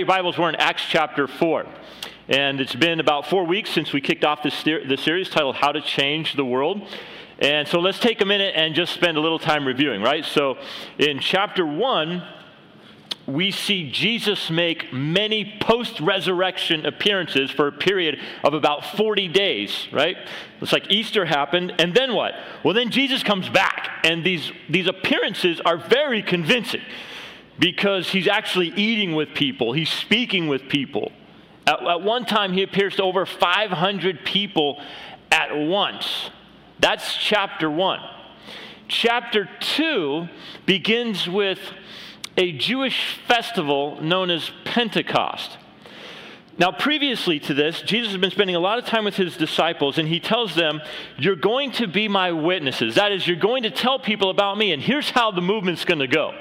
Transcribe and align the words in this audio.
your 0.00 0.06
Bibles, 0.06 0.38
we're 0.38 0.48
in 0.48 0.54
Acts 0.54 0.82
chapter 0.88 1.28
4. 1.28 1.66
And 2.30 2.58
it's 2.58 2.74
been 2.74 3.00
about 3.00 3.26
four 3.26 3.44
weeks 3.44 3.68
since 3.68 3.92
we 3.92 4.00
kicked 4.00 4.24
off 4.24 4.42
this, 4.42 4.62
this 4.62 5.02
series 5.02 5.28
titled 5.28 5.56
How 5.56 5.72
to 5.72 5.82
Change 5.82 6.36
the 6.36 6.44
World. 6.44 6.88
And 7.38 7.68
so 7.68 7.80
let's 7.80 7.98
take 7.98 8.22
a 8.22 8.24
minute 8.24 8.54
and 8.56 8.74
just 8.74 8.94
spend 8.94 9.18
a 9.18 9.20
little 9.20 9.38
time 9.38 9.66
reviewing, 9.66 10.00
right? 10.00 10.24
So 10.24 10.56
in 10.96 11.20
chapter 11.20 11.66
1, 11.66 12.22
we 13.26 13.50
see 13.50 13.90
Jesus 13.90 14.48
make 14.48 14.90
many 14.90 15.58
post 15.60 16.00
resurrection 16.00 16.86
appearances 16.86 17.50
for 17.50 17.66
a 17.66 17.72
period 17.72 18.18
of 18.42 18.54
about 18.54 18.96
40 18.96 19.28
days, 19.28 19.86
right? 19.92 20.16
It's 20.62 20.72
like 20.72 20.90
Easter 20.90 21.26
happened, 21.26 21.74
and 21.78 21.94
then 21.94 22.14
what? 22.14 22.32
Well, 22.64 22.72
then 22.72 22.90
Jesus 22.90 23.22
comes 23.22 23.50
back, 23.50 24.00
and 24.04 24.24
these, 24.24 24.50
these 24.66 24.86
appearances 24.86 25.60
are 25.60 25.76
very 25.76 26.22
convincing 26.22 26.80
because 27.60 28.08
he's 28.08 28.26
actually 28.26 28.68
eating 28.68 29.14
with 29.14 29.34
people, 29.34 29.72
he's 29.72 29.90
speaking 29.90 30.48
with 30.48 30.68
people. 30.68 31.12
At, 31.66 31.86
at 31.86 32.02
one 32.02 32.24
time, 32.24 32.52
he 32.52 32.62
appears 32.62 32.96
to 32.96 33.02
over 33.02 33.26
500 33.26 34.24
people 34.24 34.80
at 35.30 35.54
once. 35.54 36.30
That's 36.80 37.14
chapter 37.16 37.70
1. 37.70 38.00
Chapter 38.88 39.48
2 39.60 40.28
begins 40.66 41.28
with 41.28 41.60
a 42.36 42.52
Jewish 42.52 43.18
festival 43.28 44.00
known 44.00 44.30
as 44.30 44.50
Pentecost. 44.64 45.58
Now, 46.58 46.72
previously 46.72 47.40
to 47.40 47.54
this, 47.54 47.80
Jesus 47.80 48.12
has 48.12 48.20
been 48.20 48.30
spending 48.30 48.56
a 48.56 48.60
lot 48.60 48.78
of 48.78 48.84
time 48.84 49.04
with 49.04 49.16
his 49.16 49.36
disciples, 49.36 49.96
and 49.96 50.06
he 50.06 50.20
tells 50.20 50.54
them, 50.54 50.82
You're 51.16 51.36
going 51.36 51.72
to 51.72 51.86
be 51.86 52.06
my 52.06 52.32
witnesses. 52.32 52.96
That 52.96 53.12
is, 53.12 53.26
you're 53.26 53.36
going 53.36 53.62
to 53.62 53.70
tell 53.70 53.98
people 53.98 54.28
about 54.30 54.58
me. 54.58 54.72
And 54.72 54.82
here's 54.82 55.08
how 55.10 55.30
the 55.30 55.40
movement's 55.40 55.84
going 55.84 56.00
to 56.00 56.06
go 56.06 56.34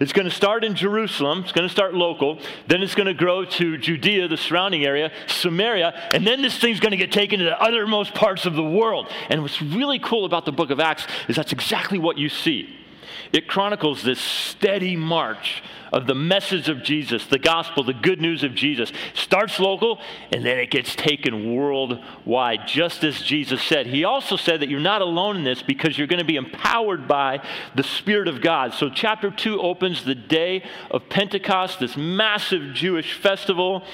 it's 0.00 0.12
going 0.12 0.24
to 0.24 0.34
start 0.34 0.64
in 0.64 0.74
Jerusalem, 0.74 1.40
it's 1.40 1.52
going 1.52 1.66
to 1.66 1.72
start 1.72 1.94
local, 1.94 2.38
then 2.68 2.82
it's 2.82 2.94
going 2.94 3.08
to 3.08 3.14
grow 3.14 3.44
to 3.44 3.76
Judea, 3.76 4.28
the 4.28 4.36
surrounding 4.36 4.84
area, 4.84 5.10
Samaria, 5.26 5.92
and 6.12 6.26
then 6.26 6.42
this 6.42 6.56
thing's 6.58 6.80
going 6.80 6.92
to 6.92 6.96
get 6.96 7.12
taken 7.12 7.40
to 7.40 7.44
the 7.44 7.60
uttermost 7.60 8.14
parts 8.14 8.46
of 8.46 8.54
the 8.54 8.64
world. 8.64 9.10
And 9.28 9.42
what's 9.42 9.60
really 9.60 9.98
cool 9.98 10.24
about 10.24 10.44
the 10.44 10.52
book 10.52 10.70
of 10.70 10.80
Acts 10.80 11.06
is 11.28 11.36
that's 11.36 11.52
exactly 11.52 11.98
what 11.98 12.16
you 12.16 12.28
see. 12.28 12.85
It 13.32 13.48
chronicles 13.48 14.02
this 14.02 14.20
steady 14.20 14.96
march 14.96 15.62
of 15.92 16.06
the 16.06 16.14
message 16.14 16.68
of 16.68 16.82
Jesus, 16.82 17.26
the 17.26 17.38
gospel, 17.38 17.84
the 17.84 17.94
good 17.94 18.20
news 18.20 18.42
of 18.42 18.54
Jesus. 18.54 18.92
Starts 19.14 19.58
local 19.58 20.00
and 20.32 20.44
then 20.44 20.58
it 20.58 20.70
gets 20.70 20.94
taken 20.94 21.54
worldwide, 21.54 22.66
just 22.66 23.04
as 23.04 23.20
Jesus 23.22 23.62
said. 23.62 23.86
He 23.86 24.04
also 24.04 24.36
said 24.36 24.60
that 24.60 24.68
you're 24.68 24.80
not 24.80 25.00
alone 25.00 25.36
in 25.36 25.44
this 25.44 25.62
because 25.62 25.96
you're 25.96 26.06
going 26.06 26.18
to 26.18 26.24
be 26.24 26.36
empowered 26.36 27.06
by 27.08 27.40
the 27.74 27.82
Spirit 27.82 28.28
of 28.28 28.40
God. 28.40 28.74
So, 28.74 28.90
chapter 28.90 29.30
2 29.30 29.60
opens 29.60 30.04
the 30.04 30.14
day 30.14 30.64
of 30.90 31.08
Pentecost, 31.08 31.80
this 31.80 31.96
massive 31.96 32.74
Jewish 32.74 33.14
festival, 33.14 33.84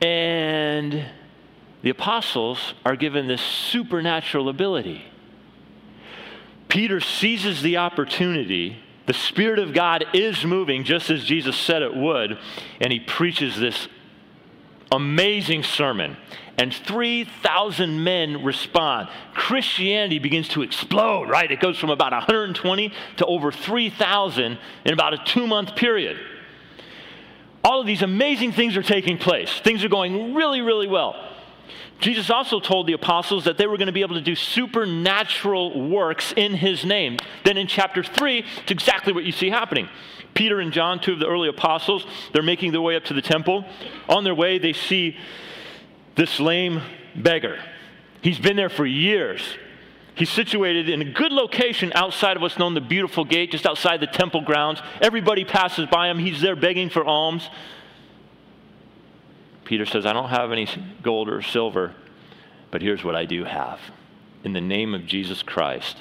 and 0.00 1.06
the 1.82 1.90
apostles 1.90 2.74
are 2.84 2.96
given 2.96 3.26
this 3.28 3.40
supernatural 3.40 4.48
ability. 4.48 5.04
Peter 6.70 7.00
seizes 7.00 7.60
the 7.60 7.76
opportunity. 7.76 8.78
The 9.06 9.12
Spirit 9.12 9.58
of 9.58 9.74
God 9.74 10.04
is 10.14 10.44
moving 10.44 10.84
just 10.84 11.10
as 11.10 11.24
Jesus 11.24 11.56
said 11.56 11.82
it 11.82 11.94
would, 11.94 12.38
and 12.80 12.92
he 12.92 13.00
preaches 13.00 13.58
this 13.58 13.88
amazing 14.92 15.62
sermon. 15.62 16.16
And 16.56 16.72
3,000 16.72 18.04
men 18.04 18.44
respond. 18.44 19.08
Christianity 19.34 20.18
begins 20.18 20.48
to 20.48 20.62
explode, 20.62 21.28
right? 21.28 21.50
It 21.50 21.58
goes 21.58 21.78
from 21.78 21.90
about 21.90 22.12
120 22.12 22.92
to 23.16 23.26
over 23.26 23.50
3,000 23.50 24.58
in 24.84 24.92
about 24.92 25.14
a 25.14 25.18
two 25.24 25.46
month 25.46 25.74
period. 25.74 26.18
All 27.64 27.80
of 27.80 27.86
these 27.86 28.02
amazing 28.02 28.52
things 28.52 28.76
are 28.76 28.82
taking 28.82 29.18
place. 29.18 29.50
Things 29.60 29.84
are 29.84 29.88
going 29.88 30.34
really, 30.34 30.60
really 30.60 30.86
well. 30.86 31.16
Jesus 32.00 32.30
also 32.30 32.60
told 32.60 32.86
the 32.86 32.94
apostles 32.94 33.44
that 33.44 33.58
they 33.58 33.66
were 33.66 33.76
going 33.76 33.86
to 33.86 33.92
be 33.92 34.00
able 34.00 34.14
to 34.14 34.20
do 34.20 34.34
supernatural 34.34 35.88
works 35.88 36.32
in 36.36 36.54
his 36.54 36.84
name. 36.84 37.18
Then 37.44 37.56
in 37.56 37.66
chapter 37.66 38.02
3, 38.02 38.44
it's 38.62 38.70
exactly 38.70 39.12
what 39.12 39.24
you 39.24 39.32
see 39.32 39.50
happening. 39.50 39.88
Peter 40.34 40.60
and 40.60 40.72
John, 40.72 41.00
two 41.00 41.12
of 41.12 41.18
the 41.18 41.26
early 41.26 41.48
apostles, 41.48 42.06
they're 42.32 42.42
making 42.42 42.72
their 42.72 42.80
way 42.80 42.96
up 42.96 43.04
to 43.04 43.14
the 43.14 43.22
temple. 43.22 43.64
On 44.08 44.24
their 44.24 44.34
way, 44.34 44.58
they 44.58 44.72
see 44.72 45.16
this 46.14 46.40
lame 46.40 46.80
beggar. 47.14 47.58
He's 48.22 48.38
been 48.38 48.56
there 48.56 48.68
for 48.68 48.86
years. 48.86 49.42
He's 50.14 50.30
situated 50.30 50.88
in 50.88 51.00
a 51.00 51.12
good 51.12 51.32
location 51.32 51.92
outside 51.94 52.36
of 52.36 52.42
what's 52.42 52.58
known 52.58 52.74
the 52.74 52.80
beautiful 52.80 53.24
gate, 53.24 53.50
just 53.50 53.66
outside 53.66 54.00
the 54.00 54.06
temple 54.06 54.42
grounds. 54.42 54.80
Everybody 55.00 55.44
passes 55.44 55.86
by 55.86 56.10
him. 56.10 56.18
He's 56.18 56.40
there 56.40 56.56
begging 56.56 56.90
for 56.90 57.04
alms. 57.04 57.48
Peter 59.70 59.86
says, 59.86 60.04
I 60.04 60.12
don't 60.12 60.30
have 60.30 60.50
any 60.50 60.66
gold 61.00 61.28
or 61.28 61.42
silver, 61.42 61.94
but 62.72 62.82
here's 62.82 63.04
what 63.04 63.14
I 63.14 63.24
do 63.24 63.44
have. 63.44 63.78
In 64.42 64.52
the 64.52 64.60
name 64.60 64.94
of 64.94 65.06
Jesus 65.06 65.44
Christ, 65.44 65.98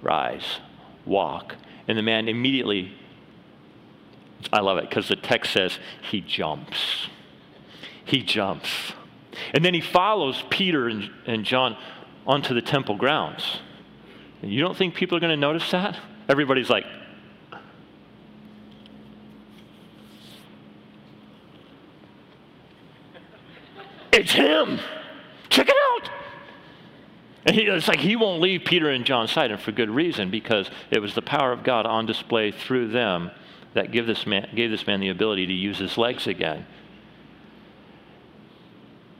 rise, 0.00 0.60
walk. 1.04 1.56
And 1.88 1.98
the 1.98 2.02
man 2.02 2.28
immediately, 2.28 2.92
I 4.52 4.60
love 4.60 4.78
it 4.78 4.88
because 4.88 5.08
the 5.08 5.16
text 5.16 5.52
says 5.52 5.80
he 6.12 6.20
jumps. 6.20 7.08
He 8.04 8.22
jumps. 8.22 8.92
And 9.52 9.64
then 9.64 9.74
he 9.74 9.80
follows 9.80 10.44
Peter 10.48 10.86
and, 10.86 11.10
and 11.26 11.44
John 11.44 11.76
onto 12.24 12.54
the 12.54 12.62
temple 12.62 12.94
grounds. 12.94 13.58
And 14.42 14.52
you 14.52 14.60
don't 14.60 14.76
think 14.76 14.94
people 14.94 15.16
are 15.16 15.20
going 15.20 15.30
to 15.30 15.36
notice 15.36 15.68
that? 15.72 15.98
Everybody's 16.28 16.70
like, 16.70 16.86
It's 24.12 24.32
him. 24.32 24.78
Check 25.48 25.68
it 25.68 25.76
out. 25.76 26.10
And 27.44 27.56
he, 27.56 27.62
it's 27.62 27.88
like 27.88 27.98
he 27.98 28.14
won't 28.14 28.40
leave 28.40 28.64
Peter 28.64 28.88
and 28.88 29.04
John's 29.04 29.32
side, 29.32 29.50
and 29.50 29.60
for 29.60 29.72
good 29.72 29.90
reason, 29.90 30.30
because 30.30 30.70
it 30.90 31.00
was 31.00 31.14
the 31.14 31.22
power 31.22 31.50
of 31.50 31.64
God 31.64 31.86
on 31.86 32.06
display 32.06 32.52
through 32.52 32.88
them 32.88 33.30
that 33.74 33.90
gave 33.90 34.06
this 34.06 34.26
man, 34.26 34.48
gave 34.54 34.70
this 34.70 34.86
man 34.86 35.00
the 35.00 35.08
ability 35.08 35.46
to 35.46 35.52
use 35.52 35.78
his 35.78 35.98
legs 35.98 36.26
again. 36.26 36.66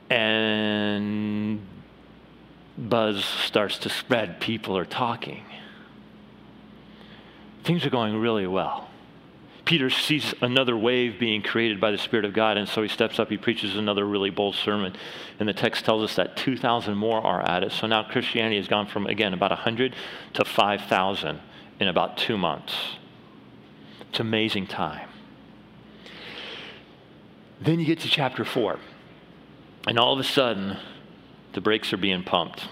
And 0.09 1.65
buzz 2.77 3.25
starts 3.25 3.77
to 3.79 3.89
spread. 3.89 4.39
People 4.39 4.77
are 4.77 4.85
talking. 4.85 5.43
Things 7.63 7.85
are 7.85 7.89
going 7.89 8.15
really 8.15 8.45
well. 8.45 8.89
Peter 9.73 9.89
sees 9.89 10.35
another 10.39 10.77
wave 10.77 11.17
being 11.19 11.41
created 11.41 11.81
by 11.81 11.89
the 11.89 11.97
Spirit 11.97 12.25
of 12.25 12.31
God, 12.31 12.57
and 12.57 12.69
so 12.69 12.83
he 12.83 12.87
steps 12.87 13.17
up, 13.17 13.31
he 13.31 13.37
preaches 13.37 13.75
another 13.75 14.05
really 14.05 14.29
bold 14.29 14.53
sermon. 14.53 14.95
And 15.39 15.49
the 15.49 15.53
text 15.53 15.83
tells 15.83 16.03
us 16.03 16.15
that 16.15 16.37
2,000 16.37 16.95
more 16.95 17.19
are 17.19 17.41
at 17.41 17.63
it. 17.63 17.71
So 17.71 17.87
now 17.87 18.03
Christianity 18.03 18.57
has 18.57 18.67
gone 18.67 18.85
from, 18.85 19.07
again, 19.07 19.33
about 19.33 19.49
100 19.49 19.95
to 20.33 20.45
5,000 20.45 21.39
in 21.79 21.87
about 21.87 22.17
two 22.17 22.37
months. 22.37 22.75
It's 24.11 24.19
amazing 24.19 24.67
time. 24.67 25.09
Then 27.59 27.79
you 27.79 27.87
get 27.87 27.99
to 28.01 28.09
chapter 28.09 28.45
4, 28.45 28.77
and 29.87 29.97
all 29.97 30.13
of 30.13 30.19
a 30.19 30.23
sudden, 30.23 30.77
the 31.53 31.61
brakes 31.61 31.91
are 31.91 31.97
being 31.97 32.23
pumped. 32.23 32.67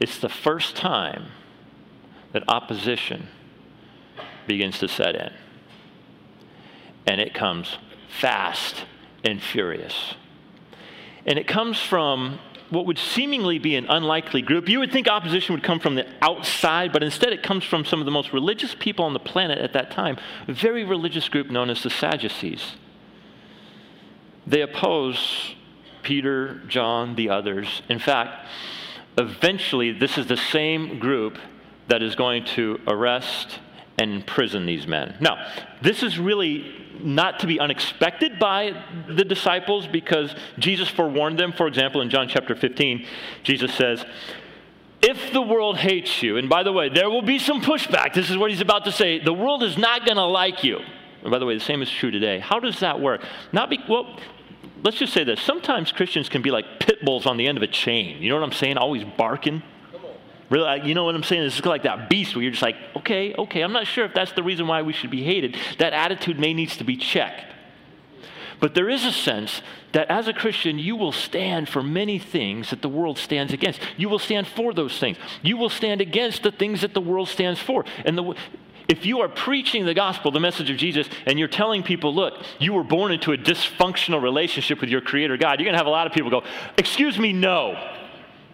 It's 0.00 0.18
the 0.18 0.28
first 0.28 0.74
time 0.74 1.26
that 2.32 2.42
opposition 2.48 3.28
begins 4.48 4.80
to 4.80 4.88
set 4.88 5.14
in 5.14 5.32
and 7.06 7.20
it 7.20 7.34
comes 7.34 7.78
fast 8.20 8.84
and 9.24 9.42
furious. 9.42 10.14
And 11.26 11.38
it 11.38 11.46
comes 11.46 11.80
from 11.80 12.38
what 12.70 12.86
would 12.86 12.98
seemingly 12.98 13.58
be 13.58 13.76
an 13.76 13.86
unlikely 13.88 14.42
group. 14.42 14.68
You 14.68 14.80
would 14.80 14.92
think 14.92 15.08
opposition 15.08 15.54
would 15.54 15.64
come 15.64 15.80
from 15.80 15.94
the 15.94 16.06
outside, 16.20 16.92
but 16.92 17.02
instead 17.02 17.32
it 17.32 17.42
comes 17.42 17.64
from 17.64 17.84
some 17.84 18.00
of 18.00 18.04
the 18.04 18.10
most 18.10 18.32
religious 18.32 18.74
people 18.78 19.04
on 19.04 19.12
the 19.12 19.20
planet 19.20 19.58
at 19.58 19.72
that 19.74 19.90
time, 19.90 20.16
a 20.48 20.52
very 20.52 20.84
religious 20.84 21.28
group 21.28 21.50
known 21.50 21.70
as 21.70 21.82
the 21.82 21.90
Sadducees. 21.90 22.72
They 24.46 24.60
oppose 24.60 25.54
Peter, 26.02 26.60
John, 26.66 27.14
the 27.14 27.30
others. 27.30 27.82
In 27.88 27.98
fact, 27.98 28.46
eventually, 29.16 29.92
this 29.92 30.18
is 30.18 30.26
the 30.26 30.36
same 30.36 30.98
group 30.98 31.38
that 31.88 32.02
is 32.02 32.14
going 32.14 32.44
to 32.44 32.80
arrest 32.86 33.60
and 33.98 34.10
imprison 34.12 34.66
these 34.66 34.86
men. 34.86 35.16
Now, 35.20 35.46
this 35.82 36.02
is 36.02 36.18
really 36.18 36.84
not 37.00 37.40
to 37.40 37.46
be 37.46 37.60
unexpected 37.60 38.38
by 38.38 38.82
the 39.08 39.24
disciples 39.24 39.86
because 39.86 40.34
Jesus 40.58 40.88
forewarned 40.88 41.38
them. 41.38 41.52
For 41.52 41.66
example, 41.66 42.00
in 42.00 42.10
John 42.10 42.28
chapter 42.28 42.54
15, 42.54 43.06
Jesus 43.42 43.72
says, 43.74 44.04
If 45.02 45.32
the 45.32 45.42
world 45.42 45.76
hates 45.76 46.22
you, 46.22 46.36
and 46.36 46.48
by 46.48 46.62
the 46.62 46.72
way, 46.72 46.88
there 46.88 47.10
will 47.10 47.22
be 47.22 47.38
some 47.38 47.60
pushback. 47.60 48.14
This 48.14 48.30
is 48.30 48.36
what 48.36 48.50
he's 48.50 48.60
about 48.60 48.84
to 48.86 48.92
say. 48.92 49.18
The 49.18 49.32
world 49.32 49.62
is 49.62 49.76
not 49.76 50.04
going 50.04 50.16
to 50.16 50.24
like 50.24 50.64
you. 50.64 50.80
And 51.22 51.30
by 51.30 51.38
the 51.38 51.46
way, 51.46 51.54
the 51.54 51.64
same 51.64 51.82
is 51.82 51.90
true 51.90 52.10
today. 52.10 52.38
How 52.38 52.60
does 52.60 52.80
that 52.80 53.00
work? 53.00 53.22
Not 53.52 53.70
be, 53.70 53.78
well, 53.88 54.18
let's 54.82 54.98
just 54.98 55.12
say 55.12 55.24
this. 55.24 55.40
Sometimes 55.40 55.92
Christians 55.92 56.28
can 56.28 56.42
be 56.42 56.50
like 56.50 56.80
pit 56.80 57.04
bulls 57.04 57.26
on 57.26 57.36
the 57.36 57.46
end 57.46 57.58
of 57.58 57.62
a 57.62 57.68
chain. 57.68 58.22
You 58.22 58.28
know 58.28 58.36
what 58.36 58.44
I'm 58.44 58.52
saying? 58.52 58.76
Always 58.76 59.04
barking. 59.16 59.62
Really, 60.50 60.86
you 60.88 60.94
know 60.94 61.04
what 61.04 61.14
I'm 61.14 61.22
saying? 61.22 61.44
It's 61.44 61.64
like 61.64 61.84
that 61.84 62.10
beast 62.10 62.34
where 62.34 62.42
you're 62.42 62.52
just 62.52 62.62
like, 62.62 62.76
okay, 62.96 63.34
okay, 63.34 63.62
I'm 63.62 63.72
not 63.72 63.86
sure 63.86 64.04
if 64.04 64.14
that's 64.14 64.32
the 64.32 64.42
reason 64.42 64.66
why 64.66 64.82
we 64.82 64.92
should 64.92 65.10
be 65.10 65.22
hated. 65.22 65.56
That 65.78 65.92
attitude 65.92 66.38
may 66.38 66.52
needs 66.52 66.76
to 66.76 66.84
be 66.84 66.96
checked. 66.96 67.52
But 68.60 68.74
there 68.74 68.88
is 68.88 69.04
a 69.04 69.12
sense 69.12 69.62
that 69.92 70.10
as 70.10 70.28
a 70.28 70.32
Christian, 70.32 70.78
you 70.78 70.96
will 70.96 71.12
stand 71.12 71.68
for 71.68 71.82
many 71.82 72.18
things 72.18 72.70
that 72.70 72.82
the 72.82 72.88
world 72.88 73.18
stands 73.18 73.52
against. 73.52 73.80
You 73.96 74.08
will 74.08 74.18
stand 74.18 74.46
for 74.46 74.72
those 74.72 74.98
things. 74.98 75.16
You 75.42 75.56
will 75.56 75.68
stand 75.68 76.00
against 76.00 76.42
the 76.42 76.52
things 76.52 76.82
that 76.82 76.94
the 76.94 77.00
world 77.00 77.28
stands 77.28 77.60
for. 77.60 77.84
And 78.04 78.16
the, 78.16 78.34
if 78.88 79.06
you 79.06 79.20
are 79.20 79.28
preaching 79.28 79.86
the 79.86 79.94
gospel, 79.94 80.30
the 80.30 80.40
message 80.40 80.70
of 80.70 80.76
Jesus, 80.76 81.08
and 81.26 81.38
you're 81.38 81.48
telling 81.48 81.82
people, 81.82 82.14
look, 82.14 82.34
you 82.58 82.72
were 82.72 82.84
born 82.84 83.12
into 83.12 83.32
a 83.32 83.36
dysfunctional 83.36 84.22
relationship 84.22 84.80
with 84.80 84.90
your 84.90 85.00
Creator 85.00 85.36
God, 85.36 85.58
you're 85.58 85.64
going 85.64 85.74
to 85.74 85.78
have 85.78 85.86
a 85.86 85.90
lot 85.90 86.06
of 86.06 86.12
people 86.12 86.30
go, 86.30 86.42
Excuse 86.76 87.18
me, 87.18 87.32
no. 87.32 87.76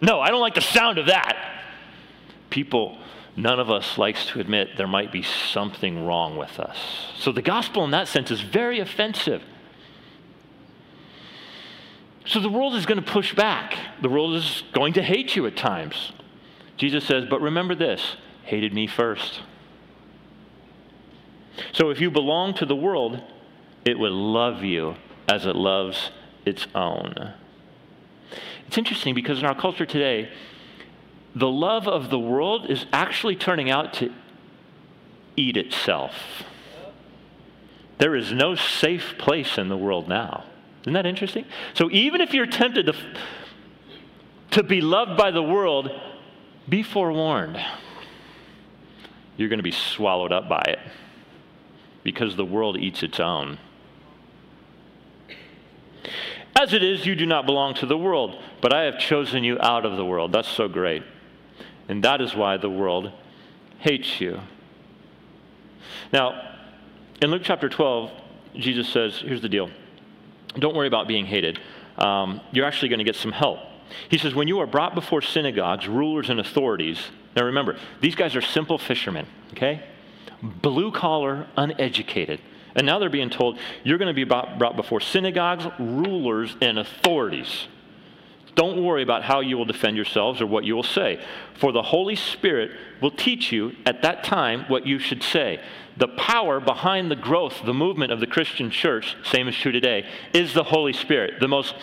No, 0.01 0.19
I 0.19 0.29
don't 0.29 0.41
like 0.41 0.55
the 0.55 0.61
sound 0.61 0.97
of 0.97 1.07
that. 1.07 1.50
People, 2.51 2.99
none 3.35 3.59
of 3.59 3.71
us 3.71 3.97
likes 3.97 4.27
to 4.27 4.39
admit 4.39 4.77
there 4.77 4.85
might 4.85 5.11
be 5.11 5.23
something 5.23 6.05
wrong 6.05 6.37
with 6.37 6.59
us. 6.59 6.77
So 7.17 7.31
the 7.31 7.41
gospel, 7.41 7.83
in 7.83 7.91
that 7.91 8.07
sense, 8.07 8.29
is 8.29 8.41
very 8.41 8.79
offensive. 8.79 9.41
So 12.25 12.39
the 12.39 12.49
world 12.49 12.75
is 12.75 12.85
going 12.85 13.03
to 13.03 13.11
push 13.11 13.33
back. 13.33 13.75
The 14.01 14.09
world 14.09 14.35
is 14.35 14.63
going 14.73 14.93
to 14.93 15.01
hate 15.01 15.35
you 15.35 15.47
at 15.47 15.57
times. 15.57 16.11
Jesus 16.77 17.03
says, 17.05 17.25
But 17.27 17.41
remember 17.41 17.73
this 17.73 18.15
hated 18.43 18.73
me 18.73 18.85
first. 18.85 19.41
So 21.73 21.89
if 21.89 21.99
you 21.99 22.11
belong 22.11 22.53
to 22.55 22.65
the 22.65 22.75
world, 22.75 23.21
it 23.85 23.97
would 23.97 24.11
love 24.11 24.63
you 24.63 24.95
as 25.27 25.45
it 25.45 25.55
loves 25.55 26.11
its 26.45 26.67
own. 26.75 27.33
It's 28.67 28.77
interesting 28.77 29.13
because 29.13 29.39
in 29.39 29.45
our 29.45 29.55
culture 29.55 29.85
today, 29.85 30.29
the 31.35 31.47
love 31.47 31.87
of 31.87 32.09
the 32.09 32.19
world 32.19 32.69
is 32.69 32.85
actually 32.91 33.35
turning 33.35 33.69
out 33.69 33.93
to 33.95 34.11
eat 35.37 35.57
itself. 35.57 36.13
There 37.97 38.15
is 38.15 38.31
no 38.31 38.55
safe 38.55 39.15
place 39.17 39.57
in 39.57 39.69
the 39.69 39.77
world 39.77 40.07
now. 40.07 40.45
Isn't 40.81 40.93
that 40.93 41.05
interesting? 41.05 41.45
So 41.73 41.89
even 41.91 42.19
if 42.19 42.33
you're 42.33 42.47
tempted 42.47 42.87
to, 42.87 42.95
to 44.51 44.63
be 44.63 44.81
loved 44.81 45.15
by 45.15 45.31
the 45.31 45.43
world, 45.43 45.91
be 46.67 46.83
forewarned. 46.83 47.63
You're 49.37 49.49
going 49.49 49.59
to 49.59 49.63
be 49.63 49.71
swallowed 49.71 50.31
up 50.31 50.49
by 50.49 50.63
it 50.67 50.79
because 52.03 52.35
the 52.35 52.45
world 52.45 52.77
eats 52.77 53.03
its 53.03 53.19
own. 53.19 53.59
As 56.59 56.73
it 56.73 56.83
is, 56.83 57.05
you 57.05 57.15
do 57.15 57.25
not 57.25 57.45
belong 57.45 57.75
to 57.75 57.85
the 57.85 57.97
world, 57.97 58.35
but 58.61 58.73
I 58.73 58.83
have 58.83 58.99
chosen 58.99 59.43
you 59.43 59.57
out 59.59 59.85
of 59.85 59.95
the 59.95 60.05
world. 60.05 60.31
That's 60.31 60.49
so 60.49 60.67
great. 60.67 61.03
And 61.87 62.03
that 62.03 62.21
is 62.21 62.35
why 62.35 62.57
the 62.57 62.69
world 62.69 63.11
hates 63.79 64.21
you. 64.21 64.39
Now, 66.13 66.55
in 67.21 67.31
Luke 67.31 67.41
chapter 67.43 67.69
12, 67.69 68.11
Jesus 68.55 68.89
says, 68.89 69.21
here's 69.25 69.41
the 69.41 69.49
deal. 69.49 69.69
Don't 70.59 70.75
worry 70.75 70.87
about 70.87 71.07
being 71.07 71.25
hated. 71.25 71.59
Um, 71.97 72.41
you're 72.51 72.65
actually 72.65 72.89
going 72.89 72.99
to 72.99 73.05
get 73.05 73.15
some 73.15 73.31
help. 73.31 73.59
He 74.09 74.17
says, 74.17 74.33
when 74.33 74.47
you 74.47 74.59
are 74.59 74.67
brought 74.67 74.95
before 74.95 75.21
synagogues, 75.21 75.87
rulers, 75.87 76.29
and 76.29 76.39
authorities, 76.39 77.01
now 77.35 77.45
remember, 77.45 77.77
these 77.99 78.15
guys 78.15 78.35
are 78.35 78.41
simple 78.41 78.77
fishermen, 78.77 79.25
okay? 79.53 79.83
blue 80.41 80.91
collar, 80.91 81.47
uneducated. 81.57 82.41
And 82.75 82.85
now 82.85 82.99
they're 82.99 83.09
being 83.09 83.29
told, 83.29 83.59
you're 83.83 83.97
going 83.97 84.13
to 84.13 84.13
be 84.13 84.23
brought 84.23 84.75
before 84.75 85.01
synagogues, 85.01 85.65
rulers, 85.77 86.55
and 86.61 86.79
authorities. 86.79 87.67
Don't 88.55 88.83
worry 88.83 89.01
about 89.01 89.23
how 89.23 89.39
you 89.39 89.57
will 89.57 89.65
defend 89.65 89.95
yourselves 89.95 90.41
or 90.41 90.45
what 90.45 90.65
you 90.65 90.75
will 90.75 90.83
say, 90.83 91.23
for 91.53 91.71
the 91.71 91.81
Holy 91.81 92.15
Spirit 92.15 92.71
will 93.01 93.11
teach 93.11 93.51
you 93.51 93.75
at 93.85 94.01
that 94.01 94.23
time 94.23 94.65
what 94.67 94.85
you 94.85 94.99
should 94.99 95.23
say. 95.23 95.63
The 95.97 96.09
power 96.09 96.59
behind 96.59 97.09
the 97.09 97.15
growth, 97.15 97.61
the 97.65 97.73
movement 97.73 98.11
of 98.11 98.19
the 98.19 98.27
Christian 98.27 98.69
church, 98.69 99.15
same 99.23 99.47
as 99.47 99.55
true 99.55 99.71
today, 99.71 100.05
is 100.33 100.53
the 100.53 100.63
Holy 100.63 100.93
Spirit. 100.93 101.39
The 101.39 101.47
most 101.47 101.75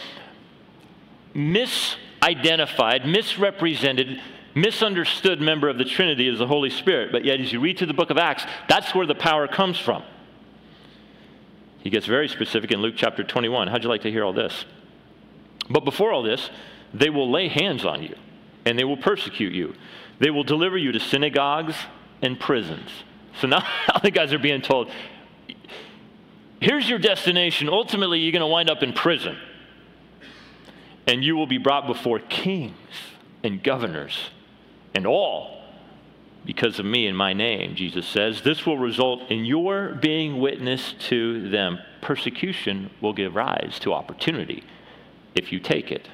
misidentified, 1.35 3.07
misrepresented, 3.07 4.21
misunderstood 4.55 5.41
member 5.41 5.69
of 5.69 5.79
the 5.79 5.85
Trinity 5.85 6.29
is 6.29 6.39
the 6.39 6.47
Holy 6.47 6.71
Spirit. 6.71 7.13
But 7.13 7.25
yet, 7.25 7.41
as 7.41 7.53
you 7.53 7.61
read 7.61 7.79
through 7.79 7.87
the 7.87 7.95
book 7.95 8.11
of 8.11 8.19
Acts, 8.19 8.45
that's 8.69 8.95
where 8.95 9.07
the 9.07 9.15
power 9.15 9.49
comes 9.49 9.79
from. 9.79 10.03
He 11.79 11.91
gets 11.91 12.07
very 12.07 12.29
specific 12.29 12.73
in 12.73 12.83
Luke 12.83 12.95
chapter 12.97 13.23
21. 13.23 13.69
How'd 13.69 13.85
you 13.85 13.89
like 13.89 14.03
to 14.03 14.11
hear 14.11 14.25
all 14.25 14.33
this? 14.33 14.65
But 15.71 15.85
before 15.85 16.13
all 16.13 16.23
this, 16.23 16.51
they 16.95 17.11
will 17.11 17.31
lay 17.31 17.49
hands 17.49 17.85
on 17.85 18.03
you 18.03 18.17
and 18.65 18.79
they 18.79 18.85
will 18.85 18.97
persecute 18.97 19.53
you. 19.53 19.75
They 20.19 20.31
will 20.31 20.45
deliver 20.45 20.77
you 20.77 20.93
to 20.93 21.01
synagogues 21.01 21.75
and 22.23 22.39
prisons. 22.39 22.91
So 23.41 23.47
now 23.47 23.67
the 24.03 24.11
guys 24.11 24.33
are 24.33 24.39
being 24.39 24.63
told, 24.63 24.91
here's 26.61 26.89
your 26.89 26.99
destination. 26.99 27.69
Ultimately, 27.69 28.19
you're 28.21 28.33
going 28.33 28.41
to 28.41 28.47
wind 28.47 28.71
up 28.71 28.83
in 28.83 28.93
prison. 28.93 29.37
And 31.07 31.25
you 31.25 31.37
will 31.37 31.47
be 31.47 31.59
brought 31.59 31.87
before 31.87 32.19
kings 32.19 32.75
and 33.43 33.63
governors 33.63 34.19
and 34.95 35.07
all 35.07 35.63
because 36.45 36.79
of 36.79 36.85
me 36.85 37.07
and 37.07 37.17
my 37.17 37.33
name, 37.33 37.75
Jesus 37.75 38.07
says. 38.07 38.43
This 38.43 38.67
will 38.67 38.79
result 38.79 39.31
in 39.31 39.45
your 39.45 39.95
being 39.95 40.39
witness 40.39 40.95
to 41.09 41.49
them. 41.49 41.79
Persecution 42.03 42.91
will 43.01 43.13
give 43.13 43.35
rise 43.35 43.79
to 43.81 43.95
opportunity 43.95 44.65
if 45.39 45.53
you 45.53 45.61
take 45.61 45.91
it. 45.93 46.09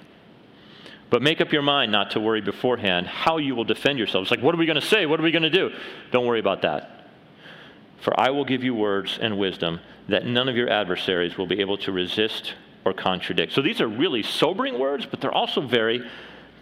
But 1.11 1.23
make 1.23 1.41
up 1.41 1.53
your 1.53 1.63
mind 1.63 1.93
not 1.93 2.11
to 2.13 2.21
worry 2.21 2.41
beforehand 2.41 3.07
how 3.07 3.39
you 3.39 3.55
will 3.55 3.65
defend 3.65 3.99
yourselves. 3.99 4.31
Like, 4.31 4.43
what 4.43 4.55
are 4.55 4.59
we 4.59 4.67
going 4.67 4.81
to 4.81 4.87
say? 4.87 5.07
What 5.07 5.21
are 5.21 5.23
we 5.23 5.31
going 5.31 5.43
to 5.43 5.51
do? 5.51 5.71
Don't 6.13 6.27
worry 6.27 6.41
about 6.41 6.63
that. 6.63 7.09
For 8.01 8.19
I 8.19 8.31
will 8.31 8.45
give 8.45 8.63
you 8.63 8.75
words 8.75 9.19
and 9.21 9.39
wisdom 9.39 9.81
that 10.09 10.27
none 10.27 10.49
of 10.49 10.57
your 10.57 10.69
adversaries 10.69 11.39
will 11.39 11.47
be 11.47 11.61
able 11.61 11.79
to 11.79 11.93
resist 11.93 12.55
or 12.85 12.93
contradict. 12.93 13.53
So 13.53 13.63
these 13.63 13.81
are 13.81 13.89
really 13.89 14.23
sobering 14.23 14.79
words, 14.79 15.07
but 15.07 15.21
they're 15.21 15.33
also 15.33 15.61
very 15.61 16.05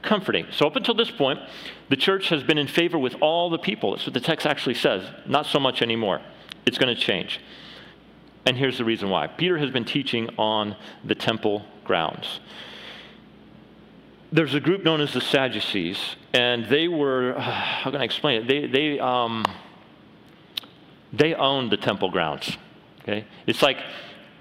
comforting. 0.03 0.47
So, 0.51 0.67
up 0.67 0.77
until 0.77 0.95
this 0.95 1.11
point, 1.11 1.41
the 1.89 1.97
church 1.97 2.29
has 2.29 2.43
been 2.43 2.59
in 2.59 2.67
favor 2.67 2.99
with 2.99 3.15
all 3.21 3.51
the 3.51 3.59
people. 3.59 3.93
That's 3.93 4.07
what 4.07 4.15
the 4.15 4.21
text 4.21 4.47
actually 4.47 4.75
says. 4.75 5.09
Not 5.27 5.47
so 5.47 5.59
much 5.59 5.81
anymore. 5.81 6.21
It's 6.67 6.79
going 6.79 6.95
to 6.95 7.01
change. 7.01 7.41
And 8.45 8.57
here's 8.57 8.79
the 8.79 8.85
reason 8.85 9.09
why 9.09 9.29
Peter 9.29 9.59
has 9.59 9.71
been 9.71 9.85
teaching 9.85 10.29
on 10.37 10.77
the 11.05 11.15
temple 11.15 11.65
grounds. 11.85 12.41
There's 14.33 14.55
a 14.55 14.61
group 14.61 14.83
known 14.83 15.01
as 15.01 15.13
the 15.13 15.21
Sadducees, 15.21 15.99
and 16.33 16.67
they 16.67 16.89
were, 16.89 17.35
how 17.39 17.91
can 17.91 18.01
I 18.01 18.05
explain 18.05 18.43
it? 18.43 18.49
They, 18.49 18.67
they, 18.67 18.99
um, 18.99 19.45
they 21.13 21.35
owned 21.35 21.71
the 21.71 21.77
temple 21.77 22.11
grounds. 22.11 22.57
Okay? 23.03 23.27
It's 23.47 23.63
like 23.63 23.79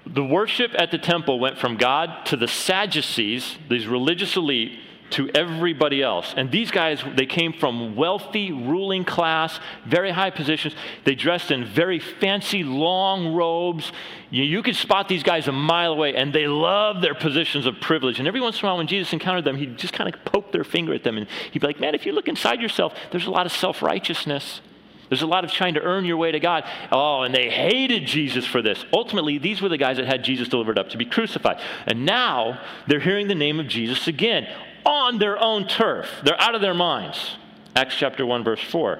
the 0.06 0.24
worship 0.24 0.72
at 0.76 0.90
the 0.90 0.98
temple 0.98 1.38
went 1.38 1.58
from 1.58 1.76
God 1.76 2.26
to 2.26 2.36
the 2.36 2.48
Sadducees, 2.48 3.58
these 3.68 3.86
religious 3.86 4.36
elite, 4.36 4.78
to 5.12 5.30
everybody 5.34 6.02
else. 6.02 6.34
And 6.36 6.50
these 6.50 6.70
guys, 6.70 7.02
they 7.16 7.26
came 7.26 7.52
from 7.52 7.94
wealthy, 7.96 8.50
ruling 8.52 9.04
class, 9.04 9.60
very 9.86 10.10
high 10.10 10.30
positions. 10.30 10.74
They 11.04 11.14
dressed 11.14 11.50
in 11.50 11.64
very 11.64 11.98
fancy, 11.98 12.64
long 12.64 13.34
robes. 13.34 13.92
You, 14.30 14.44
you 14.44 14.62
could 14.62 14.76
spot 14.76 15.08
these 15.08 15.22
guys 15.22 15.48
a 15.48 15.52
mile 15.52 15.92
away, 15.92 16.14
and 16.14 16.32
they 16.32 16.46
loved 16.46 17.02
their 17.02 17.14
positions 17.14 17.66
of 17.66 17.80
privilege. 17.80 18.18
And 18.18 18.26
every 18.26 18.40
once 18.40 18.60
in 18.60 18.66
a 18.66 18.68
while, 18.68 18.78
when 18.78 18.86
Jesus 18.86 19.12
encountered 19.12 19.44
them, 19.44 19.56
he'd 19.56 19.78
just 19.78 19.92
kind 19.92 20.12
of 20.12 20.24
poke 20.24 20.52
their 20.52 20.64
finger 20.64 20.94
at 20.94 21.04
them, 21.04 21.16
and 21.16 21.26
he'd 21.52 21.60
be 21.60 21.66
like, 21.66 21.80
Man, 21.80 21.94
if 21.94 22.06
you 22.06 22.12
look 22.12 22.28
inside 22.28 22.60
yourself, 22.60 22.94
there's 23.10 23.26
a 23.26 23.30
lot 23.30 23.46
of 23.46 23.52
self 23.52 23.82
righteousness. 23.82 24.60
There's 25.08 25.20
a 25.20 25.26
lot 25.26 25.44
of 25.44 25.52
trying 25.52 25.74
to 25.74 25.82
earn 25.82 26.06
your 26.06 26.16
way 26.16 26.32
to 26.32 26.40
God. 26.40 26.64
Oh, 26.90 27.20
and 27.20 27.34
they 27.34 27.50
hated 27.50 28.06
Jesus 28.06 28.46
for 28.46 28.62
this. 28.62 28.82
Ultimately, 28.94 29.36
these 29.36 29.60
were 29.60 29.68
the 29.68 29.76
guys 29.76 29.98
that 29.98 30.06
had 30.06 30.24
Jesus 30.24 30.48
delivered 30.48 30.78
up 30.78 30.88
to 30.88 30.96
be 30.96 31.04
crucified. 31.04 31.60
And 31.86 32.06
now 32.06 32.58
they're 32.86 32.98
hearing 32.98 33.28
the 33.28 33.34
name 33.34 33.60
of 33.60 33.68
Jesus 33.68 34.08
again 34.08 34.48
on 34.84 35.18
their 35.18 35.38
own 35.38 35.66
turf. 35.66 36.08
They're 36.24 36.40
out 36.40 36.54
of 36.54 36.60
their 36.60 36.74
minds. 36.74 37.36
Acts 37.74 37.94
chapter 37.96 38.26
1, 38.26 38.44
verse 38.44 38.62
4. 38.62 38.98